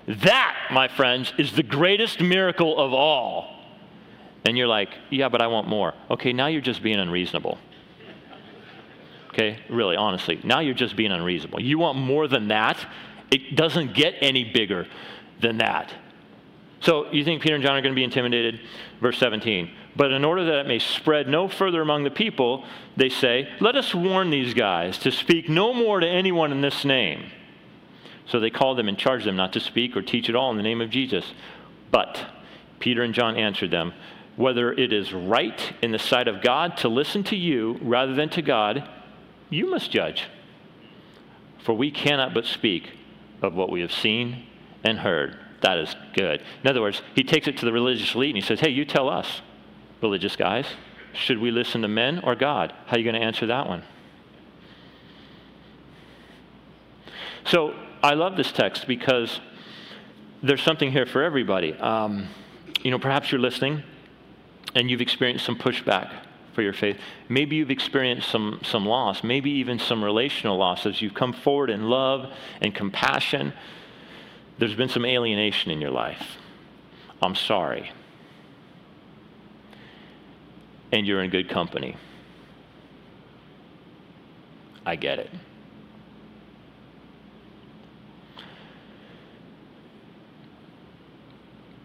That, 0.09 0.57
my 0.73 0.89
friends, 0.89 1.33
is 1.39 1.53
the 1.53 1.63
greatest 1.63 2.21
miracle 2.21 2.79
of 2.79 2.93
all. 2.93 3.61
And 4.45 4.59
you're 4.59 4.67
like, 4.67 4.89
yeah, 5.11 5.29
but 5.29 5.41
I 5.41 5.47
want 5.47 5.69
more. 5.69 5.95
Okay, 6.11 6.33
now 6.33 6.49
you're 6.49 6.61
just 6.61 6.83
being 6.83 6.99
unreasonable. 6.99 7.59
Okay, 9.29 9.59
really, 9.71 9.97
honestly, 9.97 10.41
now 10.43 10.61
you're 10.61 10.75
just 10.75 10.97
being 10.97 11.13
unreasonable. 11.13 11.61
You 11.61 11.79
want 11.79 11.97
more 11.97 12.27
than 12.27 12.49
that? 12.49 12.85
It 13.31 13.55
doesn't 13.55 13.95
get 13.95 14.15
any 14.21 14.45
bigger 14.45 14.87
than 15.41 15.59
that. 15.59 15.93
So 16.81 17.11
you 17.13 17.25
think 17.25 17.43
Peter 17.43 17.55
and 17.55 17.63
John 17.63 17.77
are 17.77 17.81
going 17.81 17.95
to 17.95 17.97
be 17.97 18.05
intimidated? 18.05 18.61
Verse 19.01 19.17
17. 19.19 19.71
But 19.95 20.11
in 20.11 20.25
order 20.25 20.45
that 20.45 20.59
it 20.61 20.67
may 20.67 20.79
spread 20.79 21.29
no 21.29 21.49
further 21.49 21.81
among 21.81 22.05
the 22.05 22.11
people, 22.11 22.65
they 22.97 23.09
say, 23.09 23.49
Let 23.61 23.77
us 23.77 23.95
warn 23.95 24.31
these 24.31 24.53
guys 24.53 24.99
to 24.99 25.13
speak 25.13 25.49
no 25.49 25.73
more 25.73 26.01
to 26.01 26.07
anyone 26.07 26.51
in 26.51 26.61
this 26.61 26.85
name. 26.85 27.31
So 28.27 28.41
they 28.41 28.51
called 28.51 28.79
them 28.79 28.89
and 28.89 28.99
charged 28.99 29.27
them 29.27 29.37
not 29.37 29.53
to 29.55 29.61
speak 29.61 29.97
or 29.97 30.03
teach 30.03 30.29
at 30.29 30.37
all 30.37 30.51
in 30.51 30.57
the 30.57 30.63
name 30.63 30.81
of 30.81 30.91
Jesus. 30.91 31.33
But 31.91 32.27
Peter 32.79 33.03
and 33.03 33.15
John 33.15 33.37
answered 33.37 33.71
them, 33.71 33.93
Whether 34.37 34.73
it 34.73 34.93
is 34.93 35.13
right 35.13 35.73
in 35.83 35.93
the 35.93 35.99
sight 35.99 36.29
of 36.29 36.43
God 36.43 36.77
to 36.79 36.89
listen 36.89 37.25
to 37.25 37.37
you 37.37 37.79
rather 37.83 38.15
than 38.15 38.29
to 38.31 38.43
God, 38.43 38.89
you 39.51 39.71
must 39.71 39.91
judge. 39.91 40.25
For 41.65 41.75
we 41.75 41.91
cannot 41.91 42.35
but 42.35 42.47
speak 42.47 42.91
of 43.43 43.55
what 43.55 43.71
we 43.71 43.81
have 43.81 43.93
seen 43.93 44.47
and 44.83 44.99
heard. 44.99 45.39
That 45.61 45.79
is 45.79 45.95
good. 46.15 46.43
In 46.65 46.71
other 46.71 46.81
words, 46.81 47.03
he 47.15 47.23
takes 47.23 47.47
it 47.47 47.57
to 47.59 47.65
the 47.65 47.73
religious 47.73 48.15
elite 48.15 48.35
and 48.35 48.43
he 48.43 48.47
says, 48.47 48.61
Hey, 48.61 48.71
you 48.71 48.85
tell 48.85 49.09
us, 49.09 49.43
religious 50.01 50.35
guys, 50.35 50.67
should 51.13 51.39
we 51.39 51.51
listen 51.51 51.83
to 51.83 51.89
men 51.89 52.21
or 52.25 52.35
God? 52.35 52.73
How 52.87 52.97
are 52.97 52.99
you 52.99 53.05
going 53.05 53.21
to 53.21 53.25
answer 53.25 53.47
that 53.47 53.69
one? 53.69 53.85
So 57.45 57.75
I 58.03 58.15
love 58.15 58.37
this 58.37 58.51
text 58.51 58.87
because 58.87 59.41
there's 60.43 60.63
something 60.63 60.91
here 60.91 61.07
for 61.07 61.23
everybody. 61.23 61.73
Um, 61.75 62.29
you 62.83 62.91
know, 62.91 62.99
perhaps 62.99 63.31
you're 63.31 63.41
listening 63.41 63.83
and 64.75 64.91
you've 64.91 65.01
experienced 65.01 65.45
some 65.45 65.57
pushback 65.57 66.11
for 66.53 66.63
your 66.63 66.73
faith. 66.73 66.99
Maybe 67.29 67.57
you've 67.57 67.71
experienced 67.71 68.29
some, 68.29 68.61
some 68.65 68.85
loss, 68.85 69.23
maybe 69.23 69.51
even 69.51 69.79
some 69.79 70.03
relational 70.03 70.59
loss 70.59 70.85
as 70.85 71.01
you've 71.01 71.15
come 71.15 71.33
forward 71.33 71.71
in 71.71 71.89
love 71.89 72.33
and 72.61 72.75
compassion. 72.75 73.53
There's 74.59 74.75
been 74.75 74.89
some 74.89 75.05
alienation 75.05 75.71
in 75.71 75.81
your 75.81 75.91
life. 75.91 76.37
I'm 77.23 77.37
sorry. 77.37 77.93
And 80.91 81.07
you're 81.07 81.23
in 81.23 81.31
good 81.31 81.49
company. 81.49 81.97
I 84.85 84.97
get 84.97 85.21
it. 85.21 85.31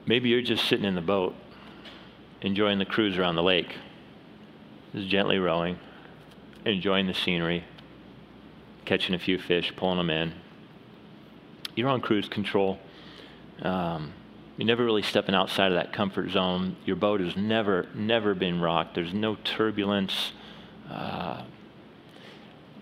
Maybe 0.07 0.29
you're 0.29 0.41
just 0.41 0.65
sitting 0.65 0.85
in 0.85 0.95
the 0.95 1.01
boat, 1.01 1.35
enjoying 2.41 2.79
the 2.79 2.85
cruise 2.85 3.17
around 3.17 3.35
the 3.35 3.43
lake, 3.43 3.75
just 4.95 5.09
gently 5.09 5.37
rowing, 5.37 5.77
enjoying 6.65 7.07
the 7.07 7.13
scenery, 7.13 7.65
catching 8.85 9.13
a 9.13 9.19
few 9.19 9.37
fish, 9.37 9.73
pulling 9.75 9.97
them 9.97 10.09
in. 10.09 10.33
You're 11.75 11.89
on 11.89 11.99
cruise 11.99 12.29
control. 12.29 12.79
Um, 13.61 14.13
you're 14.55 14.65
never 14.65 14.85
really 14.85 15.03
stepping 15.03 15.35
outside 15.35 15.73
of 15.73 15.77
that 15.77 15.91
comfort 15.91 16.31
zone. 16.31 16.77
Your 16.85 16.95
boat 16.95 17.19
has 17.19 17.35
never, 17.35 17.87
never 17.93 18.33
been 18.33 18.61
rocked. 18.61 18.95
There's 18.95 19.13
no 19.13 19.35
turbulence. 19.35 20.31
Uh, 20.89 21.43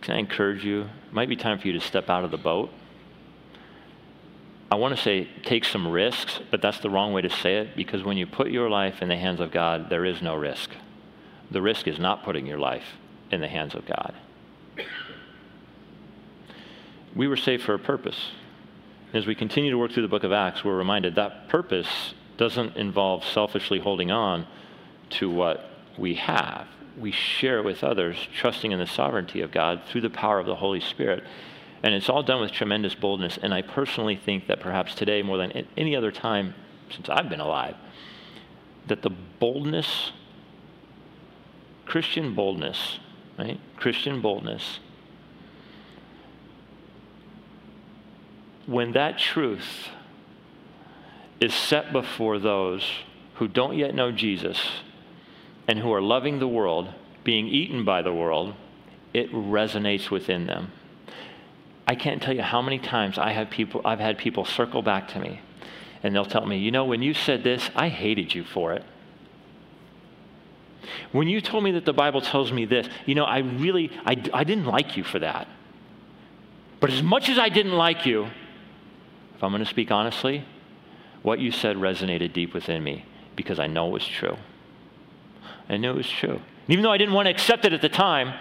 can 0.01 0.15
I 0.15 0.19
encourage 0.19 0.63
you? 0.63 0.81
It 0.81 1.13
might 1.13 1.27
be 1.27 1.35
time 1.35 1.57
for 1.57 1.65
you 1.65 1.73
to 1.73 1.81
step 1.81 2.07
out 2.07 2.23
of 2.23 2.29
the 2.29 2.37
boat 2.37 2.69
I 4.75 4.77
want 4.77 4.93
to 4.93 5.01
say 5.01 5.29
take 5.45 5.63
some 5.63 5.87
risks, 5.87 6.41
but 6.51 6.61
that's 6.61 6.79
the 6.79 6.89
wrong 6.89 7.13
way 7.13 7.21
to 7.21 7.29
say 7.29 7.59
it 7.59 7.77
because 7.77 8.03
when 8.03 8.17
you 8.17 8.27
put 8.27 8.51
your 8.51 8.69
life 8.69 9.01
in 9.01 9.07
the 9.07 9.15
hands 9.15 9.39
of 9.39 9.49
God, 9.49 9.89
there 9.89 10.03
is 10.03 10.21
no 10.21 10.35
risk. 10.35 10.69
The 11.49 11.61
risk 11.61 11.87
is 11.87 11.97
not 11.97 12.25
putting 12.25 12.45
your 12.45 12.59
life 12.59 12.83
in 13.31 13.39
the 13.39 13.47
hands 13.47 13.73
of 13.73 13.85
God. 13.85 14.13
We 17.15 17.25
were 17.29 17.37
saved 17.37 17.63
for 17.63 17.73
a 17.73 17.79
purpose. 17.79 18.31
As 19.13 19.25
we 19.25 19.33
continue 19.33 19.71
to 19.71 19.77
work 19.77 19.93
through 19.93 20.03
the 20.03 20.09
book 20.09 20.25
of 20.25 20.33
Acts, 20.33 20.65
we're 20.65 20.75
reminded 20.75 21.15
that 21.15 21.47
purpose 21.47 22.13
doesn't 22.35 22.75
involve 22.75 23.23
selfishly 23.23 23.79
holding 23.79 24.11
on 24.11 24.45
to 25.11 25.29
what 25.29 25.69
we 25.97 26.15
have. 26.15 26.67
We 26.99 27.13
share 27.13 27.59
it 27.59 27.63
with 27.63 27.81
others, 27.81 28.17
trusting 28.35 28.73
in 28.73 28.79
the 28.79 28.87
sovereignty 28.87 29.39
of 29.39 29.51
God 29.51 29.83
through 29.87 30.01
the 30.01 30.09
power 30.09 30.37
of 30.37 30.45
the 30.45 30.55
Holy 30.55 30.81
Spirit. 30.81 31.23
And 31.85 31.93
it's 31.93 32.09
all 32.09 32.23
done 32.23 32.41
with 32.41 32.51
tremendous 32.51 32.95
boldness. 32.95 33.37
And 33.39 33.53
I 33.53 33.61
personally 33.61 34.15
think 34.15 34.47
that 34.47 34.59
perhaps 34.59 34.95
today, 34.95 35.21
more 35.21 35.37
than 35.37 35.67
any 35.77 35.95
other 35.95 36.11
time 36.11 36.55
since 36.89 37.07
I've 37.09 37.29
been 37.29 37.39
alive, 37.39 37.75
that 38.87 39.03
the 39.03 39.11
boldness, 39.11 40.11
Christian 41.85 42.33
boldness, 42.33 42.97
right? 43.37 43.59
Christian 43.77 44.19
boldness, 44.19 44.79
when 48.65 48.93
that 48.93 49.19
truth 49.19 49.89
is 51.39 51.53
set 51.53 51.93
before 51.93 52.39
those 52.39 52.83
who 53.35 53.47
don't 53.47 53.77
yet 53.77 53.93
know 53.93 54.11
Jesus 54.11 54.59
and 55.67 55.77
who 55.77 55.93
are 55.93 56.01
loving 56.01 56.39
the 56.39 56.47
world, 56.47 56.91
being 57.23 57.47
eaten 57.47 57.85
by 57.85 58.01
the 58.01 58.13
world, 58.13 58.55
it 59.13 59.31
resonates 59.31 60.09
within 60.09 60.47
them. 60.47 60.71
I 61.87 61.95
can't 61.95 62.21
tell 62.21 62.35
you 62.35 62.41
how 62.41 62.61
many 62.61 62.79
times 62.79 63.17
I 63.17 63.31
have 63.31 63.49
people, 63.49 63.81
I've 63.85 63.99
had 63.99 64.17
people 64.17 64.45
circle 64.45 64.81
back 64.81 65.07
to 65.09 65.19
me 65.19 65.41
and 66.03 66.13
they'll 66.13 66.25
tell 66.25 66.45
me, 66.45 66.57
you 66.57 66.71
know, 66.71 66.85
when 66.85 67.01
you 67.01 67.13
said 67.13 67.43
this, 67.43 67.69
I 67.75 67.89
hated 67.89 68.33
you 68.33 68.43
for 68.43 68.73
it. 68.73 68.83
When 71.11 71.27
you 71.27 71.41
told 71.41 71.63
me 71.63 71.71
that 71.71 71.85
the 71.85 71.93
Bible 71.93 72.21
tells 72.21 72.51
me 72.51 72.65
this, 72.65 72.87
you 73.05 73.15
know, 73.15 73.23
I 73.23 73.39
really, 73.39 73.91
I, 74.05 74.21
I 74.33 74.43
didn't 74.43 74.65
like 74.65 74.97
you 74.97 75.03
for 75.03 75.19
that. 75.19 75.47
But 76.79 76.91
as 76.91 77.01
much 77.01 77.29
as 77.29 77.39
I 77.39 77.49
didn't 77.49 77.73
like 77.73 78.05
you, 78.05 78.25
if 79.35 79.43
I'm 79.43 79.51
going 79.51 79.63
to 79.63 79.69
speak 79.69 79.91
honestly, 79.91 80.45
what 81.23 81.39
you 81.39 81.51
said 81.51 81.77
resonated 81.77 82.33
deep 82.33 82.53
within 82.53 82.83
me 82.83 83.05
because 83.35 83.59
I 83.59 83.67
know 83.67 83.87
it 83.87 83.91
was 83.93 84.07
true. 84.07 84.37
I 85.67 85.77
knew 85.77 85.91
it 85.91 85.97
was 85.97 86.09
true. 86.09 86.39
Even 86.67 86.83
though 86.83 86.91
I 86.91 86.97
didn't 86.97 87.13
want 87.13 87.25
to 87.25 87.31
accept 87.31 87.65
it 87.65 87.73
at 87.73 87.81
the 87.81 87.89
time, 87.89 88.33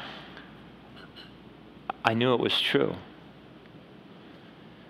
I 2.04 2.14
knew 2.14 2.34
it 2.34 2.40
was 2.40 2.60
true. 2.60 2.94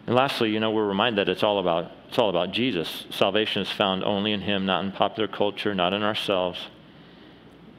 And 0.06 0.14
lastly, 0.14 0.50
you 0.50 0.60
know, 0.60 0.70
we're 0.70 0.86
reminded 0.86 1.26
that 1.26 1.32
it's 1.32 1.42
all 1.42 1.58
about 1.58 1.90
it's 2.08 2.18
all 2.18 2.30
about 2.30 2.52
Jesus. 2.52 3.06
Salvation 3.10 3.62
is 3.62 3.70
found 3.70 4.04
only 4.04 4.32
in 4.32 4.42
him, 4.42 4.66
not 4.66 4.84
in 4.84 4.92
popular 4.92 5.26
culture, 5.26 5.74
not 5.74 5.92
in 5.92 6.02
ourselves, 6.02 6.58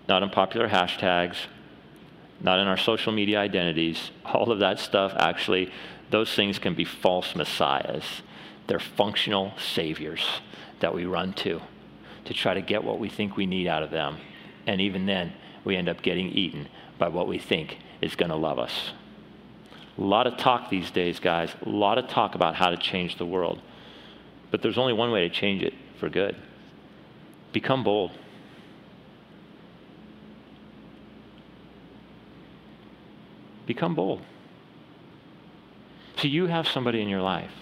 not 0.07 0.23
in 0.23 0.29
popular 0.29 0.67
hashtags, 0.67 1.37
not 2.41 2.59
in 2.59 2.67
our 2.67 2.77
social 2.77 3.13
media 3.13 3.39
identities. 3.39 4.11
All 4.25 4.51
of 4.51 4.59
that 4.59 4.79
stuff 4.79 5.13
actually 5.15 5.71
those 6.09 6.33
things 6.33 6.59
can 6.59 6.75
be 6.75 6.85
false 6.85 7.35
messiahs. 7.35 8.21
They're 8.67 8.79
functional 8.79 9.53
saviors 9.57 10.25
that 10.79 10.93
we 10.93 11.05
run 11.05 11.33
to 11.33 11.61
to 12.25 12.33
try 12.33 12.53
to 12.53 12.61
get 12.61 12.83
what 12.83 12.99
we 12.99 13.09
think 13.09 13.37
we 13.37 13.45
need 13.45 13.67
out 13.67 13.83
of 13.83 13.91
them. 13.91 14.17
And 14.67 14.81
even 14.81 15.05
then, 15.05 15.33
we 15.63 15.75
end 15.75 15.87
up 15.87 16.01
getting 16.01 16.29
eaten 16.29 16.67
by 16.97 17.07
what 17.07 17.27
we 17.27 17.37
think 17.37 17.77
is 18.01 18.15
going 18.15 18.29
to 18.29 18.35
love 18.35 18.59
us. 18.59 18.91
A 19.97 20.01
lot 20.01 20.27
of 20.27 20.37
talk 20.37 20.69
these 20.69 20.91
days, 20.91 21.19
guys. 21.19 21.55
A 21.65 21.69
lot 21.69 21.97
of 21.97 22.07
talk 22.09 22.35
about 22.35 22.55
how 22.55 22.69
to 22.69 22.77
change 22.77 23.17
the 23.17 23.25
world. 23.25 23.61
But 24.51 24.61
there's 24.61 24.77
only 24.77 24.93
one 24.93 25.11
way 25.11 25.27
to 25.27 25.29
change 25.29 25.63
it 25.63 25.73
for 25.99 26.09
good 26.09 26.35
become 27.55 27.85
bold. 27.85 28.11
Become 33.65 33.95
bold. 33.95 34.21
So 36.17 36.27
you 36.27 36.47
have 36.47 36.67
somebody 36.67 37.01
in 37.01 37.07
your 37.07 37.21
life 37.21 37.53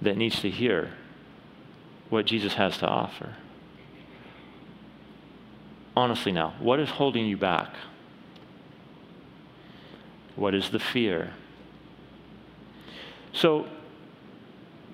that 0.00 0.16
needs 0.16 0.40
to 0.40 0.48
hear 0.48 0.94
what 2.08 2.24
Jesus 2.24 2.54
has 2.54 2.78
to 2.78 2.86
offer. 2.86 3.36
Honestly, 5.94 6.32
now, 6.32 6.54
what 6.58 6.80
is 6.80 6.88
holding 6.88 7.26
you 7.26 7.36
back? 7.36 7.74
What 10.36 10.54
is 10.54 10.70
the 10.70 10.78
fear? 10.78 11.32
So, 13.32 13.66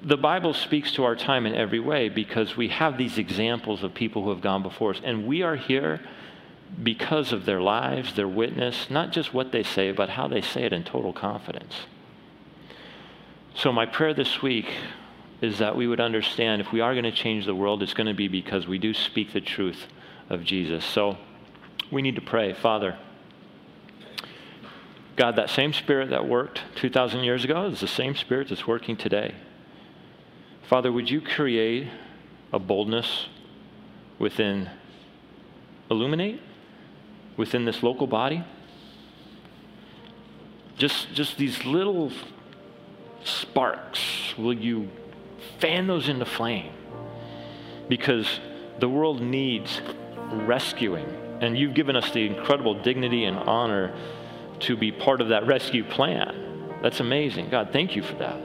the 0.02 0.16
Bible 0.16 0.54
speaks 0.54 0.92
to 0.92 1.04
our 1.04 1.14
time 1.14 1.44
in 1.44 1.54
every 1.54 1.80
way 1.80 2.08
because 2.08 2.56
we 2.56 2.68
have 2.68 2.96
these 2.96 3.18
examples 3.18 3.82
of 3.82 3.92
people 3.92 4.22
who 4.22 4.30
have 4.30 4.40
gone 4.40 4.62
before 4.62 4.92
us. 4.92 5.00
And 5.04 5.26
we 5.26 5.42
are 5.42 5.56
here 5.56 6.00
because 6.82 7.32
of 7.32 7.44
their 7.44 7.60
lives, 7.60 8.14
their 8.14 8.28
witness, 8.28 8.88
not 8.88 9.12
just 9.12 9.34
what 9.34 9.52
they 9.52 9.62
say, 9.62 9.92
but 9.92 10.10
how 10.10 10.26
they 10.28 10.40
say 10.40 10.62
it 10.62 10.72
in 10.72 10.84
total 10.84 11.12
confidence. 11.12 11.74
So, 13.54 13.72
my 13.72 13.84
prayer 13.84 14.14
this 14.14 14.40
week 14.40 14.72
is 15.42 15.58
that 15.58 15.76
we 15.76 15.86
would 15.86 16.00
understand 16.00 16.60
if 16.60 16.72
we 16.72 16.80
are 16.80 16.92
going 16.92 17.04
to 17.04 17.12
change 17.12 17.44
the 17.44 17.54
world, 17.54 17.82
it's 17.82 17.94
going 17.94 18.06
to 18.06 18.14
be 18.14 18.28
because 18.28 18.66
we 18.66 18.78
do 18.78 18.94
speak 18.94 19.32
the 19.32 19.40
truth 19.40 19.86
of 20.28 20.44
Jesus. 20.44 20.84
So, 20.84 21.18
we 21.90 22.00
need 22.00 22.14
to 22.14 22.22
pray, 22.22 22.54
Father. 22.54 22.96
God, 25.20 25.36
that 25.36 25.50
same 25.50 25.74
spirit 25.74 26.08
that 26.08 26.26
worked 26.26 26.62
2,000 26.76 27.24
years 27.24 27.44
ago 27.44 27.66
is 27.66 27.80
the 27.80 27.86
same 27.86 28.16
spirit 28.16 28.48
that's 28.48 28.66
working 28.66 28.96
today. 28.96 29.34
Father, 30.62 30.90
would 30.90 31.10
you 31.10 31.20
create 31.20 31.88
a 32.54 32.58
boldness 32.58 33.26
within 34.18 34.70
Illuminate, 35.90 36.40
within 37.36 37.66
this 37.66 37.82
local 37.82 38.06
body? 38.06 38.42
Just, 40.78 41.12
just 41.12 41.36
these 41.36 41.66
little 41.66 42.10
sparks, 43.22 44.32
will 44.38 44.54
you 44.54 44.88
fan 45.58 45.86
those 45.86 46.08
into 46.08 46.24
flame? 46.24 46.72
Because 47.90 48.40
the 48.78 48.88
world 48.88 49.20
needs 49.20 49.82
rescuing. 50.32 51.04
And 51.42 51.58
you've 51.58 51.74
given 51.74 51.94
us 51.94 52.10
the 52.10 52.24
incredible 52.24 52.82
dignity 52.82 53.24
and 53.24 53.36
honor 53.36 53.94
to 54.60 54.76
be 54.76 54.92
part 54.92 55.20
of 55.20 55.28
that 55.28 55.46
rescue 55.46 55.84
plan. 55.84 56.78
That's 56.82 57.00
amazing. 57.00 57.50
God, 57.50 57.70
thank 57.72 57.96
you 57.96 58.02
for 58.02 58.14
that. 58.16 58.40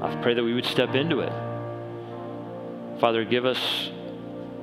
I 0.00 0.16
pray 0.22 0.34
that 0.34 0.44
we 0.44 0.54
would 0.54 0.64
step 0.64 0.94
into 0.94 1.20
it. 1.20 1.32
Father, 3.00 3.24
give 3.24 3.44
us 3.44 3.90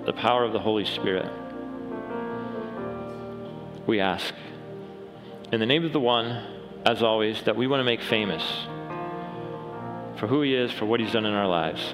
the 0.06 0.14
power 0.14 0.44
of 0.44 0.54
the 0.54 0.60
Holy 0.60 0.86
Spirit. 0.86 1.32
We 3.86 4.00
ask. 4.00 4.34
In 5.52 5.60
the 5.60 5.66
name 5.66 5.86
of 5.86 5.94
the 5.94 6.00
one, 6.00 6.46
as 6.86 7.04
always, 7.04 7.44
that 7.44 7.56
we 7.56 7.68
want 7.68 7.80
to 7.80 7.84
make 7.84 8.02
famous 8.02 8.44
for 10.18 10.28
who 10.28 10.42
he 10.42 10.56
is, 10.56 10.72
for 10.72 10.86
what 10.86 11.00
he's 11.00 11.12
done 11.12 11.26
in 11.26 11.34
our 11.34 11.48
lives. 11.48 11.94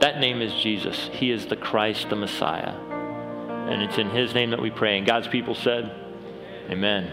That 0.00 0.20
name 0.20 0.42
is 0.42 0.54
Jesus. 0.54 1.10
He 1.12 1.30
is 1.30 1.46
the 1.46 1.56
Christ, 1.56 2.08
the 2.10 2.16
Messiah. 2.16 2.74
And 3.68 3.82
it's 3.82 3.98
in 3.98 4.10
his 4.10 4.34
name 4.34 4.50
that 4.50 4.62
we 4.62 4.70
pray. 4.70 4.96
And 4.96 5.06
God's 5.06 5.28
people 5.28 5.54
said, 5.54 5.90
Amen. 6.70 7.10